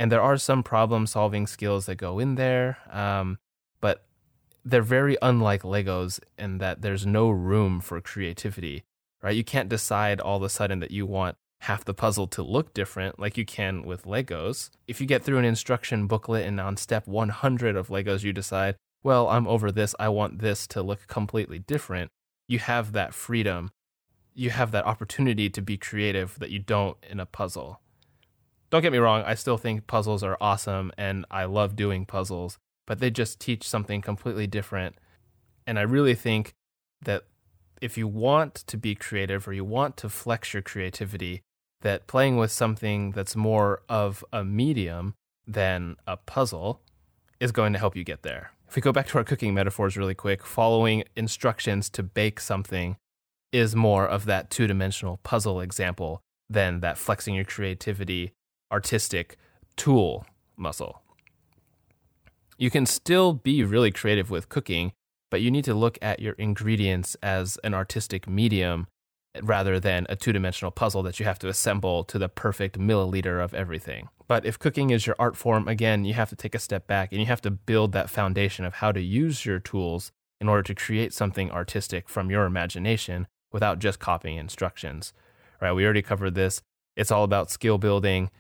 and 0.01 0.11
there 0.11 0.23
are 0.23 0.39
some 0.39 0.63
problem 0.63 1.07
solving 1.07 1.47
skills 1.47 1.85
that 1.85 1.97
go 1.97 2.19
in 2.19 2.37
there, 2.37 2.79
um, 2.91 3.39
but 3.83 4.07
they're 4.65 4.81
very 4.81 5.19
unlike 5.21 5.61
Legos 5.61 6.19
in 6.39 6.57
that 6.57 6.81
there's 6.81 7.05
no 7.05 7.29
room 7.29 7.83
for 7.83 8.01
creativity, 8.01 8.83
right? 9.23 9.37
You 9.37 9.45
can't 9.45 9.69
decide 9.69 10.19
all 10.19 10.39
of 10.39 10.43
a 10.43 10.49
sudden 10.49 10.81
that 10.81 10.91
you 10.91 11.05
want 11.05 11.37
half 11.61 11.85
the 11.85 11.95
puzzle 11.95 12.27
to 12.27 12.43
look 12.43 12.75
different 12.75 13.19
like 13.19 13.37
you 13.37 13.45
can 13.45 13.83
with 13.83 14.05
Legos. 14.05 14.71
If 14.87 15.01
you 15.01 15.07
get 15.07 15.23
through 15.23 15.39
an 15.39 15.45
instruction 15.45 16.07
booklet 16.07 16.47
and 16.47 16.61
on 16.61 16.77
step 16.77 17.07
100 17.07 17.77
of 17.77 17.89
Legos 17.89 18.23
you 18.23 18.33
decide, 18.33 18.77
well, 19.03 19.29
I'm 19.29 19.47
over 19.47 19.71
this, 19.71 19.95
I 19.99 20.09
want 20.09 20.41
this 20.41 20.67
to 20.69 20.83
look 20.83 21.07
completely 21.07 21.59
different, 21.59 22.11
you 22.49 22.59
have 22.59 22.93
that 22.93 23.15
freedom. 23.15 23.71
You 24.35 24.51
have 24.51 24.71
that 24.71 24.87
opportunity 24.87 25.51
to 25.51 25.61
be 25.61 25.77
creative 25.77 26.39
that 26.39 26.51
you 26.51 26.61
don't 26.61 26.97
in 27.09 27.21
a 27.21 27.27
puzzle 27.27 27.81
don't 28.71 28.83
get 28.83 28.93
me 28.93 28.99
wrong, 28.99 29.23
I 29.27 29.35
still 29.35 29.59
think 29.59 29.87
puzzles 29.87 30.23
are 30.23 30.37
awesome 30.41 30.93
and 30.97 31.27
I 31.31 31.45
love 31.45 31.75
doing 31.75 32.07
puzzles, 32.07 32.59
but 32.87 33.01
they 33.01 33.11
just 33.11 33.41
teach 33.41 33.69
something 33.69 34.01
completely 34.01 34.47
different. 34.47 34.97
And 35.67 35.79
I 35.79 35.83
really 35.83 36.15
think 36.15 36.55
that 37.03 37.25
if 37.83 37.99
you 37.99 38.07
want 38.07 38.55
to 38.55 38.77
be 38.77 38.95
creative 38.95 39.49
or 39.49 39.53
you 39.53 39.65
want 39.65 39.97
to 39.99 40.09
flex 40.09 40.55
your 40.55 40.63
creativity, 40.63 41.43
that 41.83 42.07
playing 42.07 42.37
with 42.37 42.51
something 42.51 43.13
that's 43.13 43.37
more 43.37 43.83
of 43.89 44.25
a 44.33 44.45
medium 44.45 45.15
than 45.47 45.97
a 46.07 46.17
puzzle 46.17 46.81
is 47.41 47.53
going 47.53 47.73
to 47.73 47.79
help 47.79 47.97
you 47.97 48.05
get 48.05 48.23
there. 48.23 48.53
If 48.69 48.77
we 48.77 48.83
go 48.83 48.93
back 48.93 49.09
to 49.09 49.19
our 49.19 49.25
cooking 49.25 49.55
metaphors 49.55 49.97
really 49.97 50.15
quick, 50.15 50.45
following 50.45 51.05
instructions 51.17 51.91
to 51.91 52.03
bake 52.03 52.39
something 52.39 52.97
is 53.53 53.75
more 53.75 54.07
of 54.07 54.27
that 54.27 54.51
two 54.51 54.67
dimensional 54.67 55.19
puzzle 55.25 55.61
example 55.61 56.21
than 56.49 56.81
that 56.81 56.99
flexing 56.99 57.35
your 57.35 57.45
creativity 57.45 58.33
artistic 58.71 59.37
tool 59.77 60.25
muscle. 60.57 61.03
You 62.59 62.71
can 62.71 62.87
still 62.87 63.33
be 63.33 63.65
really 63.65 63.91
creative 63.91 64.31
with 64.31 64.49
cooking, 64.49 64.93
but 65.31 65.41
you 65.41 65.51
need 65.51 65.65
to 65.65 65.75
look 65.75 65.99
at 66.03 66.21
your 66.21 66.35
ingredients 66.35 67.17
as 67.23 67.59
an 67.65 67.75
artistic 67.75 68.29
medium 68.29 68.87
rather 69.43 69.79
than 69.79 70.07
a 70.09 70.17
two 70.17 70.33
dimensional 70.33 70.71
puzzle 70.71 71.03
that 71.05 71.21
you 71.21 71.27
have 71.27 71.39
to 71.39 71.49
assemble 71.49 72.05
to 72.05 72.19
the 72.19 72.29
perfect 72.29 72.79
milliliter 72.79 73.43
of 73.43 73.55
everything. 73.55 74.09
But 74.27 74.45
if 74.45 74.59
cooking 74.59 74.91
is 74.91 75.07
your 75.07 75.17
art 75.19 75.37
form, 75.37 75.69
again, 75.69 76.05
you 76.05 76.15
have 76.15 76.31
to 76.31 76.37
take 76.37 76.55
a 76.55 76.59
step 76.59 76.87
back 76.87 77.13
and 77.13 77.21
you 77.21 77.27
have 77.27 77.41
to 77.43 77.51
build 77.51 77.93
that 77.93 78.11
foundation 78.11 78.65
of 78.65 78.75
how 78.75 78.93
to 78.93 79.01
use 79.01 79.45
your 79.45 79.59
tools 79.59 80.13
in 80.41 80.49
order 80.49 80.63
to 80.63 80.75
create 80.75 81.13
something 81.13 81.51
artistic 81.51 82.09
from 82.09 82.31
your 82.31 82.45
imagination 82.45 83.27
without 83.53 83.79
just 83.79 83.99
copying 83.99 84.37
instructions. 84.37 85.13
Right? 85.61 85.73
We 85.73 85.85
already 85.85 86.03
covered 86.03 86.35
this. 86.35 86.63
It's 86.97 87.11
all 87.11 87.25
about 87.25 87.51
skill 87.51 87.79
building 87.79 88.31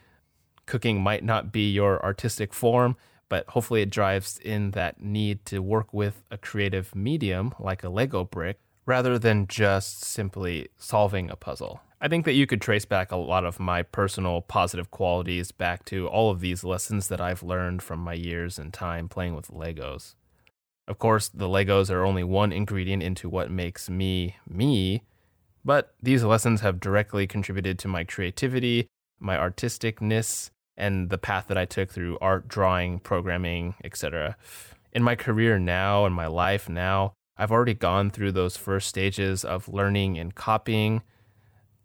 cooking 0.70 1.02
might 1.02 1.24
not 1.24 1.50
be 1.50 1.68
your 1.68 2.00
artistic 2.04 2.54
form, 2.54 2.96
but 3.28 3.44
hopefully 3.48 3.82
it 3.82 3.90
drives 3.90 4.38
in 4.38 4.70
that 4.70 5.02
need 5.02 5.44
to 5.44 5.58
work 5.58 5.92
with 5.92 6.22
a 6.30 6.38
creative 6.38 6.94
medium 6.94 7.52
like 7.58 7.82
a 7.82 7.88
Lego 7.88 8.22
brick 8.22 8.60
rather 8.86 9.18
than 9.18 9.46
just 9.46 10.04
simply 10.04 10.68
solving 10.76 11.30
a 11.30 11.36
puzzle. 11.36 11.80
I 12.00 12.08
think 12.08 12.24
that 12.24 12.32
you 12.32 12.46
could 12.46 12.62
trace 12.62 12.86
back 12.86 13.12
a 13.12 13.16
lot 13.16 13.44
of 13.44 13.60
my 13.60 13.82
personal 13.82 14.40
positive 14.40 14.90
qualities 14.90 15.52
back 15.52 15.84
to 15.86 16.08
all 16.08 16.30
of 16.30 16.40
these 16.40 16.64
lessons 16.64 17.08
that 17.08 17.20
I've 17.20 17.42
learned 17.42 17.82
from 17.82 18.00
my 18.00 18.14
years 18.14 18.58
and 18.58 18.72
time 18.72 19.08
playing 19.08 19.34
with 19.34 19.48
Legos. 19.48 20.14
Of 20.88 20.98
course, 20.98 21.28
the 21.28 21.46
Legos 21.46 21.90
are 21.90 22.04
only 22.04 22.24
one 22.24 22.52
ingredient 22.52 23.02
into 23.02 23.28
what 23.28 23.50
makes 23.50 23.90
me 23.90 24.36
me, 24.48 25.02
but 25.64 25.94
these 26.02 26.24
lessons 26.24 26.62
have 26.62 26.80
directly 26.80 27.26
contributed 27.26 27.78
to 27.80 27.88
my 27.88 28.04
creativity, 28.04 28.88
my 29.20 29.36
artisticness, 29.36 30.50
and 30.76 31.10
the 31.10 31.18
path 31.18 31.48
that 31.48 31.58
I 31.58 31.66
took 31.66 31.90
through 31.90 32.18
art, 32.20 32.48
drawing, 32.48 32.98
programming, 32.98 33.74
etc. 33.84 34.36
In 34.92 35.02
my 35.02 35.14
career 35.14 35.58
now, 35.58 36.06
in 36.06 36.14
my 36.14 36.26
life 36.26 36.68
now, 36.68 37.12
I've 37.40 37.52
already 37.52 37.72
gone 37.72 38.10
through 38.10 38.32
those 38.32 38.58
first 38.58 38.86
stages 38.86 39.46
of 39.46 39.66
learning 39.66 40.18
and 40.18 40.34
copying, 40.34 41.02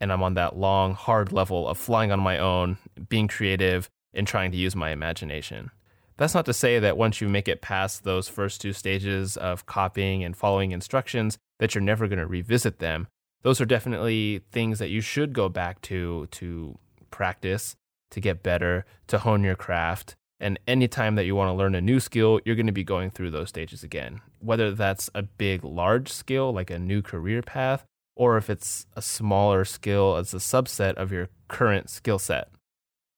and 0.01 0.11
I'm 0.11 0.21
on 0.21 0.33
that 0.33 0.57
long, 0.57 0.95
hard 0.95 1.31
level 1.31 1.65
of 1.69 1.77
flying 1.77 2.11
on 2.11 2.19
my 2.19 2.37
own, 2.37 2.77
being 3.07 3.29
creative, 3.29 3.89
and 4.13 4.27
trying 4.27 4.51
to 4.51 4.57
use 4.57 4.75
my 4.75 4.89
imagination. 4.89 5.71
That's 6.17 6.33
not 6.33 6.45
to 6.47 6.53
say 6.53 6.79
that 6.79 6.97
once 6.97 7.21
you 7.21 7.29
make 7.29 7.47
it 7.47 7.61
past 7.61 8.03
those 8.03 8.27
first 8.27 8.59
two 8.59 8.73
stages 8.73 9.37
of 9.37 9.65
copying 9.65 10.25
and 10.25 10.35
following 10.35 10.71
instructions, 10.71 11.37
that 11.59 11.73
you're 11.73 11.81
never 11.81 12.09
going 12.09 12.19
to 12.19 12.27
revisit 12.27 12.79
them. 12.79 13.07
Those 13.43 13.61
are 13.61 13.65
definitely 13.65 14.41
things 14.51 14.79
that 14.79 14.89
you 14.89 14.99
should 14.99 15.31
go 15.31 15.47
back 15.47 15.81
to 15.83 16.27
to 16.31 16.77
practice, 17.11 17.77
to 18.11 18.19
get 18.19 18.43
better, 18.43 18.85
to 19.07 19.19
hone 19.19 19.43
your 19.43 19.55
craft. 19.55 20.17
And 20.45 20.59
anytime 20.67 21.15
that 21.15 21.25
you 21.25 21.35
want 21.35 21.49
to 21.49 21.53
learn 21.53 21.73
a 21.73 21.81
new 21.81 21.99
skill, 21.99 22.39
you're 22.45 22.55
going 22.55 22.67
to 22.67 22.71
be 22.71 22.83
going 22.83 23.09
through 23.09 23.31
those 23.31 23.49
stages 23.49 23.81
again. 23.81 24.21
Whether 24.39 24.73
that's 24.73 25.09
a 25.15 25.23
big, 25.23 25.63
large 25.63 26.07
skill 26.11 26.53
like 26.53 26.69
a 26.69 26.77
new 26.77 27.01
career 27.01 27.41
path, 27.41 27.83
or 28.15 28.37
if 28.37 28.47
it's 28.47 28.85
a 28.93 29.01
smaller 29.01 29.65
skill 29.65 30.17
as 30.17 30.35
a 30.35 30.37
subset 30.37 30.93
of 30.97 31.11
your 31.11 31.29
current 31.47 31.89
skill 31.89 32.19
set, 32.19 32.49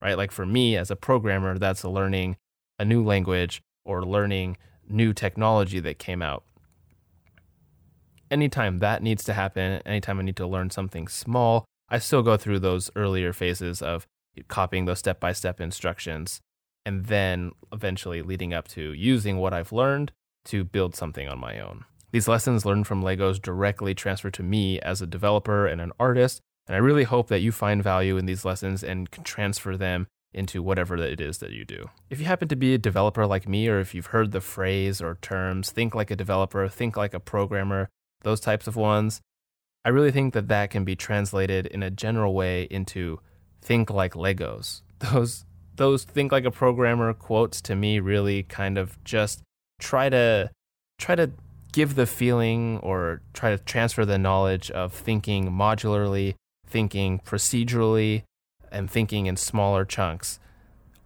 right? 0.01 0.17
Like 0.17 0.31
for 0.31 0.45
me 0.45 0.77
as 0.77 0.89
a 0.89 0.95
programmer, 0.95 1.57
that's 1.57 1.83
learning 1.83 2.37
a 2.79 2.85
new 2.85 3.03
language 3.03 3.61
or 3.83 4.05
learning 4.05 4.55
new 4.87 5.11
technology 5.11 5.81
that 5.81 5.99
came 5.99 6.21
out. 6.21 6.45
Anytime 8.31 8.79
that 8.79 9.03
needs 9.03 9.25
to 9.25 9.33
happen, 9.33 9.81
anytime 9.85 10.17
I 10.17 10.23
need 10.23 10.37
to 10.37 10.47
learn 10.47 10.69
something 10.69 11.09
small, 11.09 11.65
I 11.89 11.99
still 11.99 12.23
go 12.23 12.37
through 12.37 12.59
those 12.59 12.89
earlier 12.95 13.33
phases 13.33 13.81
of 13.81 14.07
copying 14.47 14.85
those 14.85 14.99
step 14.99 15.19
by 15.19 15.33
step 15.33 15.59
instructions 15.59 16.39
and 16.87 17.07
then 17.07 17.51
eventually 17.73 18.21
leading 18.21 18.53
up 18.53 18.65
to 18.69 18.93
using 18.93 19.39
what 19.39 19.53
I've 19.53 19.73
learned 19.73 20.13
to 20.45 20.63
build 20.63 20.95
something 20.95 21.27
on 21.27 21.37
my 21.37 21.59
own. 21.59 21.83
These 22.13 22.29
lessons 22.29 22.65
learned 22.65 22.87
from 22.87 23.03
Legos 23.03 23.41
directly 23.41 23.93
transfer 23.93 24.31
to 24.31 24.41
me 24.41 24.79
as 24.79 25.01
a 25.01 25.05
developer 25.05 25.67
and 25.67 25.81
an 25.81 25.91
artist, 25.99 26.39
and 26.65 26.77
I 26.77 26.79
really 26.79 27.03
hope 27.03 27.27
that 27.27 27.41
you 27.41 27.51
find 27.51 27.83
value 27.83 28.15
in 28.15 28.25
these 28.25 28.45
lessons 28.45 28.85
and 28.85 29.11
can 29.11 29.25
transfer 29.25 29.75
them 29.75 30.07
into 30.33 30.63
whatever 30.63 30.95
it 30.95 31.19
is 31.19 31.39
that 31.39 31.51
you 31.51 31.65
do. 31.65 31.89
If 32.09 32.21
you 32.21 32.25
happen 32.25 32.47
to 32.47 32.55
be 32.55 32.73
a 32.73 32.77
developer 32.77 33.27
like 33.27 33.49
me, 33.49 33.67
or 33.67 33.81
if 33.81 33.93
you've 33.93 34.07
heard 34.07 34.31
the 34.31 34.39
phrase 34.39 35.01
or 35.01 35.17
terms, 35.21 35.71
think 35.71 35.93
like 35.93 36.09
a 36.09 36.15
developer, 36.15 36.69
think 36.69 36.95
like 36.95 37.13
a 37.13 37.19
programmer, 37.19 37.89
those 38.21 38.39
types 38.39 38.65
of 38.65 38.77
ones, 38.77 39.19
I 39.83 39.89
really 39.89 40.11
think 40.11 40.33
that 40.35 40.47
that 40.47 40.69
can 40.69 40.85
be 40.85 40.95
translated 40.95 41.65
in 41.65 41.83
a 41.83 41.91
general 41.91 42.33
way 42.33 42.63
into 42.71 43.19
think 43.61 43.89
like 43.89 44.13
Legos. 44.13 44.83
Those 44.99 45.45
those 45.77 46.03
think 46.03 46.31
like 46.31 46.45
a 46.45 46.51
programmer 46.51 47.13
quotes 47.13 47.61
to 47.61 47.75
me 47.75 47.99
really 47.99 48.43
kind 48.43 48.77
of 48.77 49.01
just 49.03 49.41
try 49.79 50.09
to 50.09 50.49
try 50.99 51.15
to 51.15 51.31
give 51.71 51.95
the 51.95 52.05
feeling 52.05 52.79
or 52.79 53.21
try 53.33 53.51
to 53.51 53.63
transfer 53.63 54.03
the 54.03 54.17
knowledge 54.17 54.71
of 54.71 54.91
thinking 54.91 55.51
modularly, 55.51 56.35
thinking 56.65 57.19
procedurally, 57.19 58.23
and 58.71 58.89
thinking 58.89 59.27
in 59.27 59.37
smaller 59.37 59.85
chunks. 59.85 60.39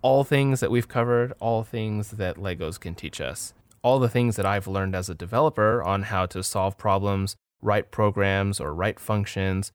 All 0.01 0.23
things 0.23 0.61
that 0.61 0.71
we've 0.71 0.87
covered, 0.87 1.33
all 1.39 1.63
things 1.63 2.11
that 2.11 2.37
Legos 2.37 2.79
can 2.79 2.95
teach 2.95 3.21
us. 3.21 3.53
All 3.83 3.99
the 3.99 4.09
things 4.09 4.35
that 4.35 4.45
I've 4.45 4.67
learned 4.67 4.95
as 4.95 5.09
a 5.09 5.15
developer 5.15 5.83
on 5.83 6.03
how 6.03 6.25
to 6.27 6.43
solve 6.43 6.77
problems, 6.77 7.35
write 7.61 7.91
programs, 7.91 8.59
or 8.59 8.73
write 8.73 8.99
functions, 8.99 9.71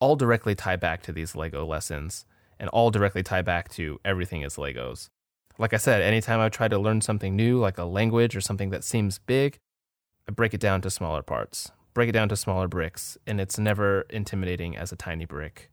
all 0.00 0.16
directly 0.16 0.54
tie 0.54 0.76
back 0.76 1.02
to 1.04 1.12
these 1.12 1.34
Lego 1.34 1.64
lessons 1.64 2.26
and 2.58 2.68
all 2.70 2.90
directly 2.90 3.22
tie 3.22 3.42
back 3.42 3.68
to 3.70 4.00
everything 4.04 4.42
is 4.42 4.56
Legos. 4.56 5.08
Like 5.58 5.72
I 5.72 5.78
said, 5.78 6.02
anytime 6.02 6.40
I 6.40 6.48
try 6.48 6.68
to 6.68 6.78
learn 6.78 7.00
something 7.00 7.36
new, 7.36 7.58
like 7.58 7.78
a 7.78 7.84
language 7.84 8.36
or 8.36 8.40
something 8.40 8.70
that 8.70 8.84
seems 8.84 9.18
big, 9.18 9.58
I 10.28 10.32
break 10.32 10.54
it 10.54 10.60
down 10.60 10.80
to 10.82 10.90
smaller 10.90 11.22
parts, 11.22 11.70
break 11.92 12.08
it 12.08 12.12
down 12.12 12.28
to 12.30 12.36
smaller 12.36 12.66
bricks, 12.66 13.16
and 13.26 13.40
it's 13.40 13.58
never 13.58 14.02
intimidating 14.10 14.76
as 14.76 14.90
a 14.90 14.96
tiny 14.96 15.26
brick. 15.26 15.70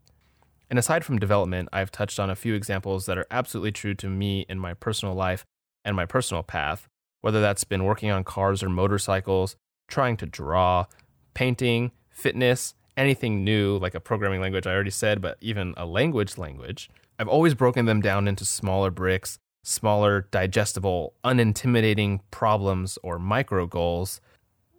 And 0.70 0.78
aside 0.78 1.04
from 1.04 1.20
development, 1.20 1.70
I've 1.74 1.92
touched 1.92 2.20
on 2.20 2.30
a 2.30 2.36
few 2.36 2.54
examples 2.54 3.06
that 3.06 3.18
are 3.18 3.28
absolutely 3.32 3.72
true 3.72 3.94
to 3.96 4.08
me 4.08 4.46
in 4.48 4.60
my 4.60 4.74
personal 4.74 5.16
life 5.16 5.46
and 5.84 5.96
my 5.96 6.06
personal 6.06 6.44
path, 6.44 6.88
whether 7.22 7.42
that's 7.42 7.64
been 7.64 7.84
working 7.84 8.12
on 8.12 8.24
cars 8.24 8.64
or 8.64 8.70
motorcycles, 8.70 9.56
trying 9.88 10.16
to 10.18 10.26
draw, 10.26 10.86
painting, 11.34 11.92
fitness, 12.10 12.74
anything 13.02 13.44
new, 13.44 13.78
like 13.78 13.96
a 13.96 14.00
programming 14.00 14.42
language, 14.42 14.68
I 14.68 14.74
already 14.74 14.92
said, 14.92 15.22
but 15.22 15.38
even 15.42 15.74
a 15.76 15.86
language 15.86 16.38
language. 16.38 16.90
I've 17.20 17.28
always 17.28 17.54
broken 17.54 17.86
them 17.86 18.02
down 18.02 18.28
into 18.28 18.46
smaller 18.46 18.92
bricks, 18.92 19.38
smaller, 19.64 20.28
digestible, 20.32 21.14
unintimidating 21.24 22.22
problems 22.32 22.98
or 23.04 23.20
micro 23.20 23.68
goals. 23.68 24.22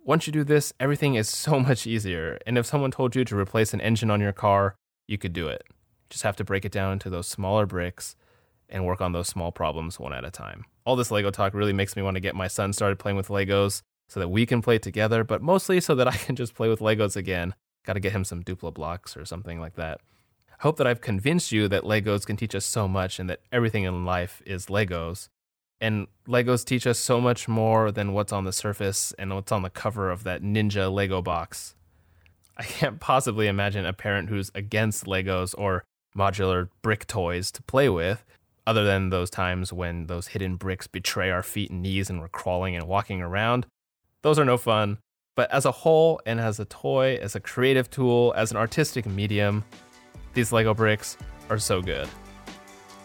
Once 0.04 0.26
you 0.26 0.32
do 0.32 0.44
this, 0.44 0.72
everything 0.80 1.14
is 1.14 1.28
so 1.28 1.61
much 1.68 1.87
easier. 1.87 2.38
And 2.46 2.56
if 2.56 2.66
someone 2.66 2.90
told 2.90 3.14
you 3.14 3.24
to 3.24 3.38
replace 3.38 3.74
an 3.74 3.80
engine 3.80 4.11
on 4.11 4.20
your 4.20 4.32
car, 4.32 4.76
you 5.06 5.18
could 5.18 5.32
do 5.32 5.48
it. 5.48 5.64
Just 6.11 6.24
have 6.24 6.37
to 6.37 6.44
break 6.44 6.64
it 6.64 6.72
down 6.72 6.94
into 6.94 7.11
those 7.11 7.26
smaller 7.26 7.66
bricks 7.66 8.16
and 8.68 8.87
work 8.87 9.00
on 9.00 9.12
those 9.12 9.28
small 9.28 9.52
problems 9.52 10.00
one 10.00 10.12
at 10.12 10.24
a 10.24 10.30
time. 10.30 10.64
All 10.85 10.96
this 10.96 11.11
Lego 11.11 11.30
talk 11.30 11.54
really 11.54 11.72
makes 11.72 11.96
me 11.96 12.02
want 12.02 12.16
to 12.16 12.20
get 12.20 12.35
my 12.35 12.48
son 12.48 12.72
started 12.72 12.98
playing 12.98 13.16
with 13.16 13.28
Legos 13.28 13.82
so 14.08 14.20
that 14.20 14.28
we 14.28 14.46
can 14.46 14.62
play 14.62 14.78
together, 14.78 15.24
but 15.24 15.42
mostly 15.42 15.80
so 15.80 15.94
that 15.94 16.08
I 16.14 16.16
can 16.16 16.37
just 16.37 16.54
play 16.54 16.68
with 16.68 16.80
Legos 16.80 17.16
again. 17.16 17.54
Got 17.85 17.95
to 17.95 18.01
get 18.01 18.12
him 18.12 18.25
some 18.25 18.42
Duplo 18.42 18.73
blocks 18.73 19.16
or 19.16 19.25
something 19.25 19.61
like 19.61 19.75
that. 19.77 20.01
I 20.51 20.62
Hope 20.62 20.77
that 20.77 20.87
I've 20.87 21.01
convinced 21.01 21.53
you 21.53 21.68
that 21.68 21.83
Legos 21.83 22.25
can 22.25 22.37
teach 22.37 22.55
us 22.55 22.64
so 22.64 22.87
much 22.87 23.18
and 23.18 23.29
that 23.29 23.40
everything 23.51 23.85
in 23.85 24.05
life 24.05 24.40
is 24.47 24.66
Legos. 24.66 25.29
And 25.81 26.07
Legos 26.29 26.64
teach 26.64 26.87
us 26.87 26.99
so 27.01 27.21
much 27.21 27.49
more 27.49 27.90
than 27.90 28.12
what's 28.12 28.33
on 28.33 28.45
the 28.45 28.53
surface 28.53 29.12
and 29.18 29.35
what's 29.35 29.51
on 29.51 29.62
the 29.62 29.71
cover 29.71 30.11
of 30.11 30.23
that 30.23 30.42
Ninja 30.42 30.92
Lego 30.92 31.21
box. 31.21 31.75
I 32.57 32.62
can't 32.62 33.01
possibly 33.01 33.49
imagine 33.49 33.85
a 33.85 33.92
parent 33.92 34.29
who's 34.29 34.53
against 34.55 35.07
Legos 35.07 35.55
or 35.59 35.83
modular 36.16 36.68
brick 36.83 37.07
toys 37.09 37.51
to 37.51 37.62
play 37.62 37.88
with, 37.88 38.25
other 38.66 38.85
than 38.85 39.11
those 39.11 39.31
times 39.31 39.73
when 39.73 40.07
those 40.07 40.29
hidden 40.29 40.55
bricks 40.57 40.87
betray 40.87 41.31
our 41.31 41.42
feet 41.42 41.71
and 41.71 41.83
knees 41.83 42.09
and 42.09 42.21
we're 42.21 42.29
crawling 42.29 42.77
and 42.77 42.87
walking 42.87 43.21
around. 43.21 43.66
Those 44.23 44.38
are 44.38 44.45
no 44.45 44.57
fun. 44.57 44.99
But 45.35 45.51
as 45.51 45.64
a 45.64 45.73
whole, 45.73 46.21
and 46.27 46.38
as 46.38 46.61
a 46.61 46.66
toy, 46.66 47.18
as 47.23 47.35
a 47.35 47.40
creative 47.40 47.90
tool, 47.90 48.35
as 48.37 48.51
an 48.51 48.59
artistic 48.59 49.07
medium, 49.07 49.64
these 50.35 50.53
Lego 50.53 50.75
bricks 50.75 51.16
are 51.49 51.59
so 51.59 51.81
good. 51.81 52.09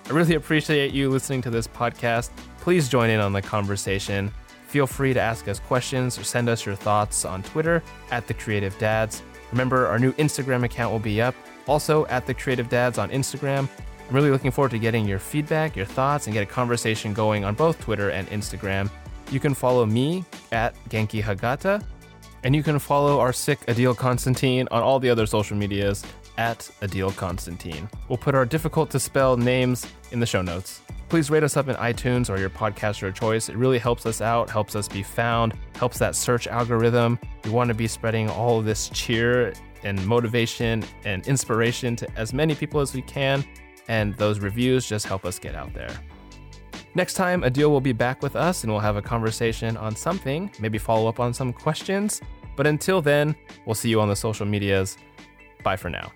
I 0.06 0.10
really 0.12 0.36
appreciate 0.36 0.94
you 0.94 1.10
listening 1.10 1.42
to 1.44 1.50
this 1.50 1.68
podcast. 1.68 2.32
Please 2.60 2.90
join 2.90 3.10
in 3.10 3.20
on 3.20 3.34
the 3.34 3.42
conversation. 3.42 4.32
Feel 4.68 4.88
free 4.88 5.14
to 5.14 5.22
ask 5.22 5.48
us 5.48 5.60
questions 5.60 6.18
or 6.18 6.24
send 6.24 6.50
us 6.50 6.66
your 6.66 6.76
thoughts 6.76 7.24
on 7.24 7.44
Twitter 7.44 7.82
at 8.12 8.28
The 8.28 8.34
Creative 8.34 8.78
Dads. 8.78 9.24
Remember, 9.52 9.88
our 9.88 9.98
new 9.98 10.12
Instagram 10.14 10.64
account 10.64 10.92
will 10.92 11.00
be 11.00 11.22
up 11.22 11.36
also 11.68 12.06
at 12.08 12.26
The 12.26 12.34
Creative 12.34 12.68
Dads 12.68 12.98
on 12.98 13.10
Instagram. 13.10 13.70
I'm 14.08 14.16
really 14.16 14.32
looking 14.32 14.52
forward 14.52 14.72
to 14.72 14.80
getting 14.80 15.06
your 15.06 15.20
feedback, 15.20 15.76
your 15.76 15.86
thoughts, 15.86 16.28
and 16.28 16.34
get 16.34 16.44
a 16.44 16.46
conversation 16.46 17.14
going 17.14 17.46
on 17.46 17.56
both 17.56 17.80
Twitter 17.80 18.10
and 18.10 18.28
Instagram. 18.30 18.90
You 19.32 19.40
can 19.40 19.54
follow 19.54 19.86
me 19.86 20.24
at 20.52 20.76
Genki 20.90 21.22
Hagata, 21.22 21.84
and 22.44 22.56
you 22.56 22.64
can 22.64 22.80
follow 22.80 23.20
our 23.20 23.34
sick 23.34 23.60
Adil 23.68 23.96
Constantine 23.96 24.68
on 24.72 24.84
all 24.84 25.00
the 25.00 25.10
other 25.10 25.26
social 25.26 25.58
medias 25.58 26.04
at 26.38 26.60
Adil 26.82 27.16
Constantine. 27.16 27.90
We'll 28.10 28.18
put 28.18 28.36
our 28.36 28.46
difficult 28.46 28.90
to 28.92 29.00
spell 29.00 29.38
names 29.38 29.86
in 30.12 30.20
the 30.20 30.26
show 30.26 30.42
notes. 30.42 30.82
Please 31.10 31.30
rate 31.30 31.44
us 31.44 31.56
up 31.56 31.70
in 31.70 31.76
iTunes 31.78 32.30
or 32.30 32.38
your 32.38 32.50
podcaster 32.50 33.08
of 33.08 33.16
choice. 33.16 33.48
It 33.48 33.56
really 33.56 33.80
helps 33.80 34.06
us 34.06 34.20
out, 34.22 34.50
helps 34.50 34.76
us 34.76 34.88
be 34.88 35.04
found, 35.04 35.54
helps 35.76 35.98
that 36.00 36.16
search 36.16 36.48
algorithm. 36.48 37.18
We 37.46 37.50
want 37.52 37.70
to 37.70 37.74
be 37.74 37.88
spreading 37.88 38.30
all 38.30 38.62
this 38.62 38.90
cheer 38.90 39.54
and 39.84 40.06
motivation 40.06 40.84
and 41.06 41.26
inspiration 41.28 41.96
to 41.98 42.08
as 42.18 42.34
many 42.34 42.56
people 42.56 42.82
as 42.82 42.94
we 42.94 43.02
can. 43.04 43.46
And 43.88 44.16
those 44.16 44.40
reviews 44.40 44.86
just 44.86 45.06
help 45.06 45.24
us 45.26 45.40
get 45.40 45.56
out 45.56 45.74
there. 45.74 45.98
Next 46.98 47.14
time, 47.14 47.44
Adil 47.44 47.70
will 47.70 47.80
be 47.80 47.94
back 47.94 48.24
with 48.24 48.36
us 48.36 48.64
and 48.64 48.74
we'll 48.74 48.82
have 48.82 48.96
a 48.96 49.04
conversation 49.04 49.78
on 49.78 49.96
something, 49.96 50.50
maybe 50.60 50.80
follow 50.80 51.08
up 51.08 51.20
on 51.20 51.32
some 51.32 51.54
questions. 51.54 52.22
But 52.56 52.66
until 52.66 53.04
then, 53.04 53.36
we'll 53.68 53.76
see 53.76 53.90
you 53.92 54.02
on 54.02 54.10
the 54.10 54.16
social 54.16 54.48
medias. 54.48 54.98
Bye 55.62 55.76
for 55.76 55.92
now. 55.92 56.12